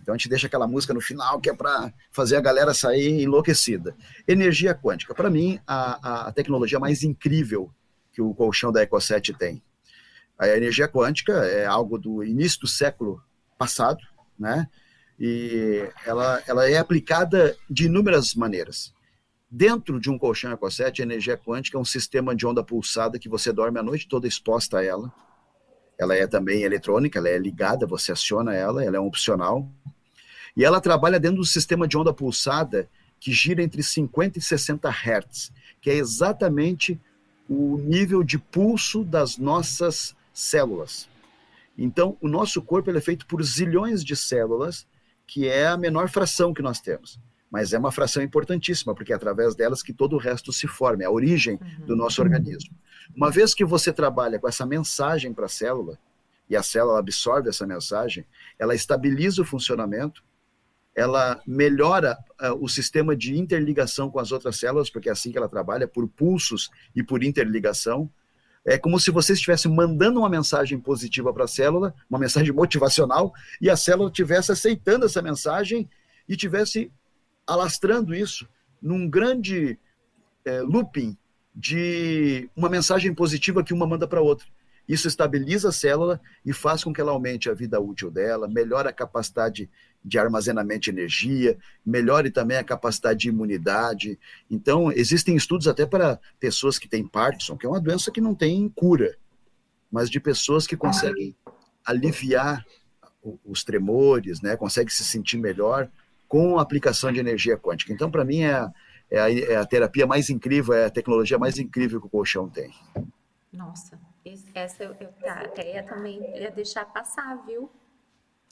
Então 0.07 0.15
a 0.15 0.17
gente 0.17 0.29
deixa 0.29 0.47
aquela 0.47 0.69
música 0.69 0.95
no 0.95 1.01
final 1.01 1.41
que 1.41 1.51
é 1.51 1.53
para 1.53 1.93
fazer 2.13 2.37
a 2.37 2.41
galera 2.41 2.73
sair 2.73 3.25
enlouquecida. 3.25 3.93
Energia 4.29 4.73
quântica, 4.73 5.13
para 5.13 5.29
mim, 5.29 5.59
a, 5.67 6.29
a 6.29 6.33
tecnologia 6.33 6.79
mais 6.79 7.03
incrível 7.03 7.73
que 8.13 8.23
o 8.23 8.33
colchão 8.33 8.71
da 8.71 8.85
EcoSet 8.85 9.35
tem. 9.35 9.61
A 10.39 10.47
energia 10.47 10.87
quântica 10.87 11.33
é 11.33 11.67
algo 11.67 11.99
do 11.99 12.23
início 12.23 12.61
do 12.61 12.69
século 12.69 13.21
passado, 13.59 13.99
né? 14.39 14.69
E 15.19 15.91
ela, 16.07 16.41
ela 16.47 16.71
é 16.71 16.77
aplicada 16.77 17.57
de 17.69 17.87
inúmeras 17.87 18.33
maneiras. 18.37 18.95
Dentro 19.51 19.99
de 19.99 20.09
um 20.09 20.17
colchão 20.17 20.53
EcoSet, 20.53 21.03
a 21.03 21.05
energia 21.05 21.37
quântica 21.37 21.77
é 21.77 21.81
um 21.81 21.85
sistema 21.85 22.33
de 22.33 22.47
onda 22.47 22.63
pulsada 22.63 23.19
que 23.19 23.29
você 23.29 23.53
dorme 23.53 23.81
a 23.81 23.83
noite 23.83 24.07
toda 24.07 24.29
exposta 24.29 24.79
a 24.79 24.85
ela. 24.85 25.13
Ela 25.99 26.15
é 26.15 26.29
também 26.29 26.63
eletrônica, 26.63 27.19
ela 27.19 27.29
é 27.29 27.39
ligada, 27.39 27.89
você 27.89 28.13
aciona 28.13 28.55
ela, 28.55 28.85
ela 28.85 28.99
é 28.99 29.01
um 29.01 29.07
opcional. 29.07 29.69
E 30.57 30.65
ela 30.65 30.81
trabalha 30.81 31.21
dentro 31.21 31.39
do 31.39 31.45
sistema 31.45 31.87
de 31.87 31.97
onda 31.97 32.13
pulsada 32.13 32.89
que 33.21 33.33
gira 33.33 33.63
entre 33.63 33.83
50 33.83 34.39
e 34.39 34.43
60 34.43 34.89
Hz, 34.89 35.53
que 35.81 35.91
é 35.91 35.95
exatamente 35.95 37.01
o 37.49 37.79
nível 37.79 38.23
de 38.23 38.39
pulso 38.39 39.05
das 39.05 39.39
nossas 39.39 40.15
células. 40.33 41.09
Então, 41.79 42.17
o 42.21 42.29
nosso 42.29 42.63
corpo 42.63 42.91
é 42.91 43.01
feito 43.01 43.27
por 43.27 43.43
zilhões 43.43 44.03
de 44.03 44.17
células, 44.17 44.87
que 45.27 45.47
é 45.47 45.67
a 45.67 45.77
menor 45.77 46.09
fração 46.09 46.55
que 46.55 46.63
nós 46.63 46.81
temos. 46.81 47.21
Mas 47.51 47.73
é 47.73 47.79
uma 47.79 47.93
fração 47.93 48.23
importantíssima, 48.23 48.95
porque 48.95 49.13
é 49.13 49.17
através 49.17 49.55
delas 49.55 49.83
que 49.83 49.93
todo 49.93 50.15
o 50.15 50.19
resto 50.19 50.53
se 50.53 50.67
forma, 50.67 51.03
é 51.03 51.07
a 51.07 51.11
origem 51.11 51.59
uhum. 51.61 51.87
do 51.87 51.97
nosso 51.97 52.21
organismo. 52.21 52.75
Uma 53.15 53.31
vez 53.31 53.55
que 53.55 53.65
você 53.65 53.93
trabalha 53.93 54.39
com 54.39 54.49
essa 54.49 54.67
mensagem 54.67 55.33
para 55.33 55.47
a 55.47 55.49
célula, 55.49 55.99
e 56.49 56.57
a 56.57 56.63
célula 56.63 56.99
absorve 56.99 57.49
essa 57.49 57.67
mensagem, 57.67 58.25
ela 58.59 58.75
estabiliza 58.75 59.43
o 59.43 59.45
funcionamento, 59.45 60.23
ela 60.97 61.43
melhora 61.47 62.17
uh, 62.41 62.55
o 62.59 62.69
sistema 62.69 63.15
de 63.15 63.37
interligação 63.39 64.11
com 64.11 64.19
as 64.19 64.33
outras 64.33 64.57
células, 64.57 64.89
porque 64.89 65.11
é 65.11 65.13
assim 65.13 65.31
que 65.31 65.37
ela 65.37 65.49
trabalha, 65.49 65.87
por 65.87 66.09
pulsos 66.09 66.71
e 66.95 67.03
por 67.03 67.23
interligação. 67.23 68.11
É 68.65 68.79
como 68.79 68.99
se 68.99 69.11
você 69.11 69.35
estivesse 69.35 69.69
mandando 69.69 70.21
uma 70.21 70.31
mensagem 70.31 70.81
positiva 70.81 71.33
para 71.35 71.45
a 71.45 71.49
célula, 71.49 71.95
uma 72.09 72.19
mensagem 72.19 72.51
motivacional, 72.51 73.33
e 73.61 73.69
a 73.69 73.77
célula 73.77 74.09
estivesse 74.09 74.51
aceitando 74.51 75.05
essa 75.05 75.21
mensagem 75.21 75.89
e 76.27 76.33
estivesse 76.33 76.91
alastrando 77.47 78.15
isso 78.15 78.49
num 78.81 79.09
grande 79.09 79.79
é, 80.47 80.63
looping 80.63 81.17
de 81.55 82.49
uma 82.57 82.71
mensagem 82.71 83.15
positiva 83.15 83.63
que 83.63 83.75
uma 83.75 83.87
manda 83.87 84.09
para 84.09 84.23
outra. 84.23 84.47
Isso 84.89 85.09
estabiliza 85.09 85.69
a 85.69 85.73
célula 85.73 86.21
e 86.45 86.53
faz 86.53 86.85
com 86.85 86.93
que 86.93 87.01
ela 87.01 87.13
aumente 87.13 87.51
a 87.51 87.55
vida 87.55 87.81
útil 87.81 88.11
dela, 88.11 88.49
melhora 88.49 88.91
a 88.91 88.93
capacidade 88.93 89.69
de 90.07 90.19
armazenamento 90.19 90.83
de 90.83 90.91
energia, 90.91 91.59
melhore 91.85 92.31
também 92.31 92.57
a 92.57 92.65
capacidade 92.65 93.19
de 93.19 93.29
imunidade. 93.29 94.17
Então, 94.49 94.93
existem 94.93 95.35
estudos 95.35 95.67
até 95.67 95.85
para 95.85 96.21
pessoas 96.39 96.79
que 96.79 96.89
têm 96.89 97.05
Parkinson, 97.05 97.57
que 97.57 97.67
é 97.67 97.69
uma 97.69 97.81
doença 97.81 98.13
que 98.13 98.21
não 98.21 98.33
tem 98.33 98.69
cura, 98.69 99.17
mas 99.91 100.09
de 100.09 100.21
pessoas 100.21 100.65
que 100.65 100.77
conseguem 100.77 101.35
aliviar 101.85 102.65
os 103.45 103.65
tremores, 103.65 104.41
né, 104.41 104.57
conseguem 104.57 104.95
se 104.95 105.03
sentir 105.03 105.39
melhor 105.39 105.91
com 106.29 106.59
a 106.59 106.63
aplicação 106.63 107.13
de 107.13 107.19
energia 107.19 107.57
quântica. 107.57 107.93
Então, 107.93 108.09
para 108.09 108.25
mim, 108.25 108.43
é, 108.45 108.71
é, 109.11 109.19
a, 109.19 109.33
é 109.33 109.57
a 109.57 109.67
terapia 109.67 110.07
mais 110.07 110.31
incrível, 110.31 110.73
é 110.73 110.87
a 110.87 110.91
tecnologia 110.91 111.39
mais 111.39 111.59
incrível 111.59 112.01
que 112.01 112.07
o 112.07 112.11
colchão 112.11 112.49
tem. 112.49 112.73
Nossa, 113.53 113.99
essa 114.55 114.85
eu, 114.85 114.95
eu 115.01 115.09
até 115.25 115.75
ia 115.75 115.83
também 115.83 116.21
ia 116.39 116.51
deixar 116.53 116.85
passar, 116.85 117.45
viu? 117.45 117.69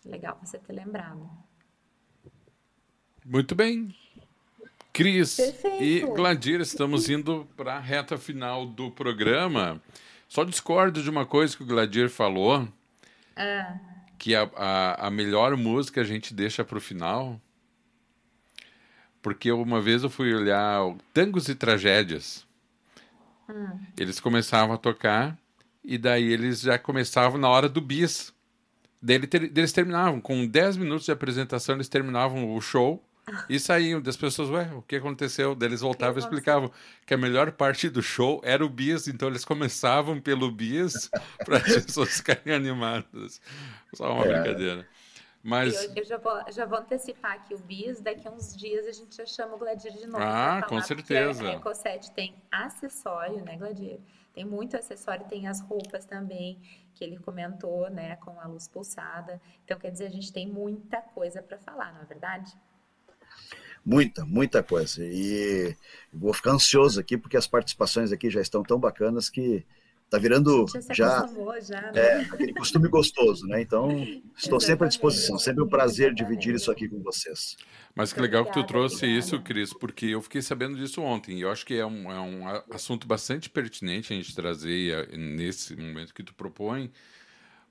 Legal 0.05 0.39
você 0.43 0.59
ter 0.59 0.73
lembrado. 0.73 1.31
Muito 3.25 3.55
bem. 3.55 3.95
Cris 4.93 5.37
Perfeito. 5.37 5.83
e 5.83 6.01
Gladir, 6.01 6.61
estamos 6.61 7.09
indo 7.09 7.49
para 7.57 7.77
a 7.77 7.81
reta 7.81 8.19
final 8.19 8.67
do 8.67 8.91
programa. 8.91 9.83
Só 10.29 10.45
discordo 10.45 11.03
de 11.03 11.09
uma 11.09 11.25
coisa 11.25 11.57
que 11.57 11.63
o 11.63 11.67
Gladir 11.67 12.11
falou. 12.11 12.69
Ah. 13.35 13.79
Que 14.19 14.35
a, 14.35 14.49
a, 14.55 15.07
a 15.07 15.11
melhor 15.11 15.57
música 15.57 16.01
a 16.01 16.05
gente 16.05 16.35
deixa 16.35 16.65
para 16.65 16.79
o 16.79 16.81
final. 16.81 17.41
Porque 19.23 19.51
uma 19.51 19.81
vez 19.81 20.03
eu 20.03 20.11
fui 20.11 20.35
olhar 20.35 20.81
Tangos 21.15 21.49
e 21.49 21.55
Tragédias. 21.55 22.47
Hum. 23.49 23.79
Eles 23.97 24.21
começavam 24.21 24.75
a 24.75 24.79
tocar 24.79 25.39
e 25.83 25.97
daí 25.97 26.25
eles 26.25 26.61
já 26.61 26.79
começavam 26.79 27.39
na 27.39 27.49
hora 27.49 27.69
do 27.69 27.81
bis. 27.81 28.34
Daí 29.05 29.21
eles 29.55 29.71
terminavam, 29.71 30.19
com 30.19 30.47
10 30.47 30.79
minutos 30.79 31.05
de 31.05 31.13
apresentação, 31.13 31.75
eles 31.75 31.91
terminavam 31.91 32.55
o 32.55 32.61
show 32.63 33.05
e 33.51 33.61
saíam. 33.61 34.01
Das 34.01 34.17
pessoas, 34.17 34.49
ué, 34.49 34.73
o 34.73 34.81
que 34.81 34.97
aconteceu? 34.97 35.55
Daí 35.55 35.69
eles 35.69 35.83
voltavam 35.83 36.17
e 36.17 36.21
explicavam 36.21 36.71
que 37.05 37.13
a 37.13 37.19
melhor 37.19 37.53
parte 37.53 37.91
do 37.91 38.03
show 38.03 38.41
era 38.43 38.65
o 38.65 38.69
bis, 38.69 39.07
então 39.07 39.29
eles 39.29 39.45
começavam 39.45 40.19
pelo 40.19 40.51
bis 40.51 41.11
para 41.45 41.59
as 41.59 41.85
pessoas 41.85 42.17
ficarem 42.17 42.55
animadas. 42.55 43.43
Só 43.93 44.11
uma 44.11 44.25
é. 44.25 44.41
brincadeira. 44.41 44.89
Mas... 45.43 45.75
Eu, 45.75 45.97
eu, 45.97 46.05
já, 46.07 46.17
vou, 46.17 46.43
já 46.51 46.65
vou 46.65 46.79
antecipar 46.79 47.33
aqui 47.33 47.53
o 47.53 47.59
bis, 47.59 48.01
daqui 48.01 48.27
a 48.27 48.31
uns 48.31 48.57
dias 48.57 48.87
a 48.87 48.93
gente 48.93 49.15
já 49.15 49.27
chama 49.27 49.57
o 49.57 49.59
Gladir 49.59 49.93
de 49.93 50.07
novo. 50.07 50.25
Ah, 50.25 50.65
com 50.67 50.81
certeza. 50.81 51.47
A 51.47 51.53
Ecosete 51.57 52.11
tem 52.13 52.35
acessório, 52.51 53.45
né, 53.45 53.55
Gladir? 53.59 53.99
Tem 54.33 54.47
muito 54.47 54.77
acessório, 54.77 55.27
tem 55.29 55.47
as 55.47 55.61
roupas 55.61 56.07
também, 56.07 56.59
que 56.95 57.05
ele 57.05 57.19
comentou, 57.19 57.91
né, 57.91 58.17
com 58.17 58.39
a 58.41 58.47
luz 58.47 58.69
pulsada. 58.69 59.41
Então, 59.65 59.79
quer 59.79 59.91
dizer, 59.91 60.07
a 60.07 60.11
gente 60.11 60.33
tem 60.33 60.49
muita 60.49 61.01
coisa 61.01 61.43
para 61.43 61.59
falar, 61.59 61.93
não 61.93 62.03
é 62.03 62.05
verdade? 62.05 62.53
Muita, 63.85 64.25
muita 64.25 64.63
coisa. 64.63 65.05
E 65.05 65.77
vou 66.13 66.33
ficar 66.33 66.53
ansioso 66.53 66.99
aqui, 67.01 67.19
porque 67.19 67.37
as 67.37 67.47
participações 67.47 68.13
aqui 68.13 68.31
já 68.31 68.41
estão 68.41 68.63
tão 68.63 68.79
bacanas 68.79 69.29
que 69.29 69.67
Tá 70.15 70.21
virando 70.21 70.65
já, 70.69 70.95
já, 70.95 71.29
já 71.61 71.81
né? 71.81 71.93
é, 71.97 72.21
aquele 72.21 72.55
costume 72.55 72.87
gostoso, 72.87 73.49
né? 73.49 73.61
Então, 73.61 73.89
estou 74.39 74.61
sempre 74.61 74.85
à 74.85 74.89
disposição, 74.89 75.37
sempre 75.41 75.61
um 75.61 75.67
prazer 75.67 76.15
dividir 76.15 76.55
isso 76.55 76.71
aqui 76.71 76.89
com 76.89 77.03
vocês. 77.03 77.57
Mas 77.97 78.13
que 78.13 78.21
legal 78.21 78.45
que 78.45 78.53
tu 78.53 78.63
trouxe 78.63 79.07
isso, 79.07 79.41
Cris, 79.41 79.73
porque 79.73 80.07
eu 80.07 80.23
fiquei 80.23 80.41
sabendo 80.41 80.77
disso 80.77 81.03
ontem. 81.03 81.39
E 81.39 81.41
eu 81.41 81.51
acho 81.51 81.67
que 81.67 81.75
é 81.75 81.85
um, 81.85 82.13
é 82.13 82.21
um 82.21 82.47
assunto 82.73 83.09
bastante 83.09 83.51
pertinente 83.51 84.13
a 84.13 84.17
gente 84.17 84.33
trazer 84.37 85.09
nesse 85.19 85.75
momento 85.75 86.15
que 86.15 86.23
tu 86.23 86.33
propõe, 86.33 86.93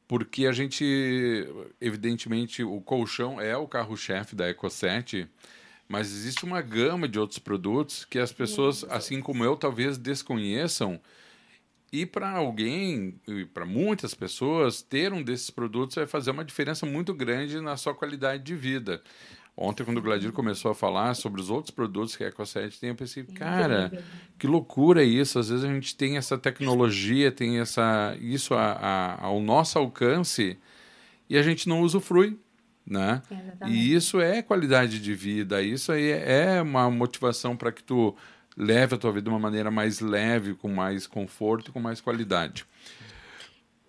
porque 0.05 0.45
a 0.45 0.51
gente, 0.51 1.47
evidentemente, 1.79 2.61
o 2.61 2.81
colchão 2.81 3.39
é 3.39 3.55
o 3.55 3.69
carro-chefe 3.69 4.35
da 4.35 4.49
EcoSet, 4.49 5.29
mas 5.87 6.11
existe 6.11 6.43
uma 6.43 6.61
gama 6.61 7.07
de 7.07 7.17
outros 7.17 7.39
produtos 7.39 8.03
que 8.03 8.19
as 8.19 8.33
pessoas, 8.33 8.83
assim 8.89 9.21
como 9.21 9.45
eu, 9.45 9.55
talvez 9.55 9.97
desconheçam 9.97 10.99
e 11.93 12.07
para 12.07 12.27
alguém, 12.31 13.21
e 13.27 13.45
para 13.45 13.67
muitas 13.67 14.15
pessoas, 14.15 14.81
ter 14.81 15.13
um 15.13 15.21
desses 15.21 15.51
produtos 15.51 15.95
vai 15.95 16.07
fazer 16.07 16.31
uma 16.31 16.43
diferença 16.43 16.87
muito 16.87 17.13
grande 17.13 17.61
na 17.61 17.77
sua 17.77 17.93
qualidade 17.93 18.41
de 18.41 18.55
vida. 18.55 18.99
Ontem, 19.55 19.83
quando 19.83 19.99
o 19.99 20.01
Gladir 20.01 20.31
começou 20.31 20.71
a 20.71 20.75
falar 20.75 21.13
sobre 21.13 21.39
os 21.39 21.51
outros 21.51 21.69
produtos 21.69 22.15
que 22.15 22.23
a 22.23 22.29
EcoSet 22.29 22.79
tem, 22.79 22.89
eu 22.89 22.95
pensei, 22.95 23.23
cara, 23.23 23.91
que 24.39 24.47
loucura 24.47 25.03
isso. 25.03 25.37
Às 25.37 25.49
vezes 25.49 25.63
a 25.63 25.67
gente 25.67 25.95
tem 25.95 26.17
essa 26.17 26.35
tecnologia, 26.35 27.31
tem 27.31 27.59
essa, 27.59 28.17
isso 28.19 28.55
a, 28.55 28.71
a, 28.71 29.25
ao 29.25 29.39
nosso 29.39 29.77
alcance 29.77 30.57
e 31.29 31.37
a 31.37 31.43
gente 31.43 31.69
não 31.69 31.81
usufrui. 31.81 32.39
Né? 32.85 33.21
E 33.67 33.93
isso 33.93 34.19
é 34.19 34.41
qualidade 34.41 34.99
de 34.99 35.13
vida, 35.13 35.61
isso 35.61 35.89
aí 35.91 36.09
é 36.09 36.61
uma 36.61 36.89
motivação 36.91 37.55
para 37.55 37.71
que 37.71 37.81
tu 37.81 38.13
leve 38.57 38.95
a 38.95 38.97
tua 38.97 39.11
vida 39.11 39.23
de 39.23 39.29
uma 39.29 39.39
maneira 39.39 39.71
mais 39.71 39.99
leve, 39.99 40.53
com 40.53 40.69
mais 40.69 41.07
conforto 41.07 41.69
e 41.69 41.71
com 41.71 41.79
mais 41.79 42.01
qualidade. 42.01 42.65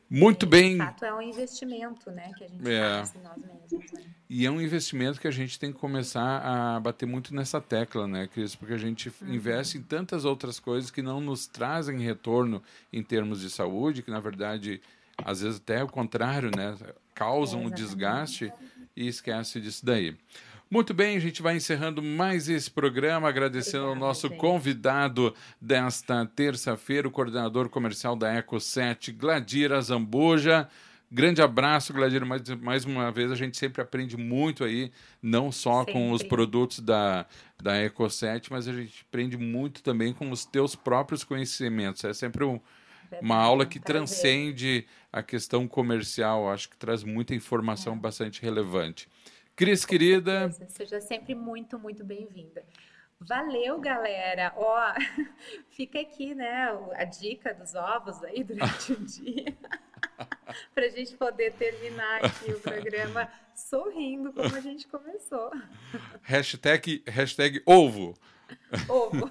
Muito 0.09 0.47
é, 0.47 0.49
bem. 0.49 0.73
De 0.73 0.79
fato, 0.79 1.05
é 1.05 1.15
um 1.15 1.23
investimento, 1.23 2.11
né, 2.11 2.31
que 2.37 2.45
a 2.45 2.49
gente 2.49 2.71
é. 2.71 2.99
faz 2.99 3.15
em 3.17 3.21
nós 3.21 3.37
mesmos. 3.37 3.93
Né? 3.93 4.03
E 4.29 4.47
é 4.47 4.51
um 4.51 4.61
investimento 4.61 5.21
que 5.21 5.27
a 5.27 5.31
gente 5.31 5.59
tem 5.59 5.73
que 5.73 5.79
começar 5.79 6.39
a 6.39 6.79
bater 6.81 7.07
muito 7.07 7.35
nessa 7.35 7.61
tecla, 7.61 8.07
né, 8.07 8.29
Cris? 8.29 8.55
Porque 8.55 8.75
a 8.75 8.79
gente 8.79 9.09
uhum. 9.09 9.35
investe 9.35 9.79
em 9.79 9.83
tantas 9.83 10.25
outras 10.25 10.61
coisas 10.61 10.91
que 10.91 11.03
não 11.03 11.21
nos 11.21 11.47
trazem 11.47 11.99
retorno 11.99 12.63
em 12.93 13.03
termos 13.03 13.41
de 13.41 13.51
saúde, 13.51 14.03
que 14.03 14.11
na 14.11 14.21
verdade, 14.21 14.81
às 15.19 15.41
vezes 15.41 15.59
até 15.59 15.83
o 15.83 15.89
contrário, 15.89 16.51
né, 16.55 16.77
causam 17.15 17.63
é, 17.63 17.67
um 17.67 17.71
desgaste 17.71 18.53
e 18.97 19.09
esquece 19.09 19.61
disso 19.61 19.85
daí. 19.85 20.17
Muito 20.75 20.93
bem, 20.93 21.17
a 21.17 21.21
gente 21.21 21.41
vai 21.41 21.55
encerrando 21.55 22.03
mais 22.03 22.49
esse 22.49 22.69
programa, 22.69 23.29
agradecendo 23.29 23.85
Obrigada, 23.85 24.05
ao 24.05 24.09
nosso 24.09 24.27
gente. 24.27 24.39
convidado 24.39 25.33
desta 25.61 26.27
terça-feira, 26.27 27.07
o 27.07 27.13
coordenador 27.13 27.69
comercial 27.69 28.17
da 28.17 28.33
Eco 28.33 28.59
7, 28.59 29.13
Gladira 29.13 29.81
Zambuja. 29.81 30.69
Grande 31.09 31.41
abraço, 31.41 31.93
Gladir. 31.93 32.27
Mais, 32.27 32.43
mais 32.61 32.85
uma 32.85 33.13
vez, 33.13 33.31
a 33.31 33.37
gente 33.37 33.57
sempre 33.57 33.83
aprende 33.83 34.17
muito 34.17 34.65
aí, 34.65 34.91
não 35.23 35.53
só 35.53 35.85
sempre. 35.85 35.93
com 35.93 36.11
os 36.11 36.25
produtos 36.25 36.81
da, 36.81 37.25
da 37.63 37.75
Eco7, 37.75 38.49
mas 38.51 38.67
a 38.67 38.73
gente 38.73 39.07
aprende 39.09 39.37
muito 39.37 39.81
também 39.81 40.13
com 40.13 40.29
os 40.29 40.45
teus 40.45 40.75
próprios 40.75 41.23
conhecimentos. 41.23 42.03
É 42.03 42.13
sempre 42.13 42.43
um, 42.43 42.59
uma 43.23 43.37
aula 43.37 43.65
que 43.65 43.79
transcende 43.79 44.85
a 45.13 45.23
questão 45.23 45.69
comercial. 45.69 46.51
Acho 46.51 46.69
que 46.69 46.77
traz 46.77 47.05
muita 47.05 47.33
informação 47.33 47.93
é. 47.93 47.97
bastante 47.97 48.43
relevante. 48.43 49.09
Cris, 49.57 49.85
querida. 49.85 50.51
Seja 50.69 51.01
sempre 51.01 51.33
muito, 51.33 51.79
muito 51.79 52.05
bem-vinda. 52.05 52.65
Valeu, 53.21 53.81
galera. 53.81 54.53
Ó, 54.57 54.95
fica 55.71 56.01
aqui, 56.01 56.35
né, 56.35 56.77
a 56.95 57.05
dica 57.05 57.55
dos 57.55 57.75
ovos 57.75 58.23
aí 58.25 58.43
durante 58.43 58.93
o 58.93 58.97
dia. 58.97 59.57
para 60.75 60.87
a 60.87 60.89
gente 60.89 61.17
poder 61.17 61.53
terminar 61.53 62.25
aqui 62.25 62.51
o 62.51 62.59
programa 62.59 63.31
sorrindo 63.55 64.33
como 64.33 64.57
a 64.57 64.61
gente 64.61 64.89
começou. 64.89 65.53
Hashtag, 66.23 67.05
hashtag 67.07 67.63
ovo. 67.65 68.15
Ovo. 68.89 69.31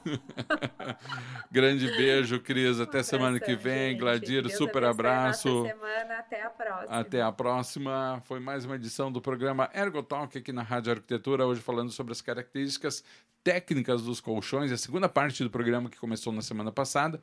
Grande 1.52 1.88
beijo, 1.88 2.40
Cris. 2.40 2.80
Até 2.80 3.04
semana 3.04 3.40
que 3.40 3.56
vem. 3.56 3.92
Gente. 3.92 4.00
Gladir, 4.00 4.44
Deus 4.44 4.58
super 4.58 4.84
abraço. 4.84 5.64
semana. 5.64 6.20
Até 6.20 6.42
a 6.42 6.50
próxima. 6.50 7.00
Até 7.00 7.22
a 7.22 7.32
próxima. 7.32 8.22
Foi 8.26 8.40
mais 8.40 8.66
uma 8.66 8.76
edição 8.76 9.12
do 9.12 9.22
programa 9.22 9.70
Ergotalk 9.74 10.38
aqui 10.38 10.52
na 10.52 10.64
Rádio 10.64 10.94
Arquitetura. 10.94 11.46
Hoje 11.46 11.62
falando 11.62 11.92
sobre 11.92 12.12
as 12.12 12.22
características 12.22 13.04
técnicas 13.44 14.02
dos 14.02 14.22
colchões. 14.22 14.72
A 14.72 14.78
segunda 14.78 15.10
parte 15.10 15.44
do 15.44 15.50
programa 15.50 15.90
que 15.90 15.98
começou 15.98 16.32
na 16.32 16.42
semana 16.42 16.72
passada 16.72 17.22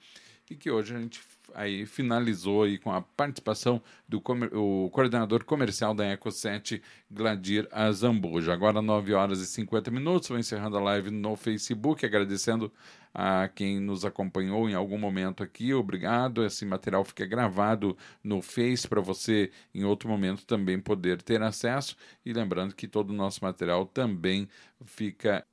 e 0.50 0.56
que 0.56 0.70
hoje 0.70 0.94
a 0.94 0.98
gente 0.98 1.20
aí 1.54 1.86
finalizou 1.86 2.62
aí 2.62 2.78
com 2.78 2.92
a 2.92 3.00
participação 3.00 3.82
do 4.08 4.20
comer, 4.20 4.54
o 4.54 4.90
coordenador 4.90 5.44
comercial 5.44 5.94
da 5.94 6.04
Eco7, 6.16 6.80
Gladir 7.10 7.68
Azambuja. 7.70 8.52
Agora 8.52 8.82
9 8.82 9.14
horas 9.14 9.40
e 9.40 9.46
50 9.46 9.90
minutos, 9.90 10.28
vou 10.28 10.38
encerrando 10.38 10.76
a 10.76 10.80
live 10.80 11.10
no 11.10 11.36
Facebook, 11.36 12.04
agradecendo 12.04 12.72
a 13.12 13.48
quem 13.48 13.80
nos 13.80 14.04
acompanhou 14.04 14.68
em 14.68 14.74
algum 14.74 14.98
momento 14.98 15.42
aqui. 15.42 15.74
Obrigado. 15.74 16.44
Esse 16.44 16.64
material 16.64 17.04
fica 17.04 17.26
gravado 17.26 17.96
no 18.22 18.40
Face 18.40 18.86
para 18.86 19.00
você 19.00 19.50
em 19.74 19.84
outro 19.84 20.08
momento 20.08 20.46
também 20.46 20.80
poder 20.80 21.20
ter 21.22 21.42
acesso 21.42 21.96
e 22.24 22.32
lembrando 22.32 22.74
que 22.74 22.86
todo 22.86 23.10
o 23.10 23.14
nosso 23.14 23.44
material 23.44 23.86
também 23.86 24.48
fica 24.84 25.44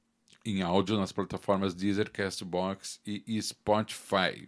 em 0.45 0.61
áudio 0.61 0.97
nas 0.97 1.11
plataformas 1.11 1.75
Deezer, 1.75 2.09
Castbox 2.09 3.01
e 3.05 3.41
Spotify. 3.41 4.47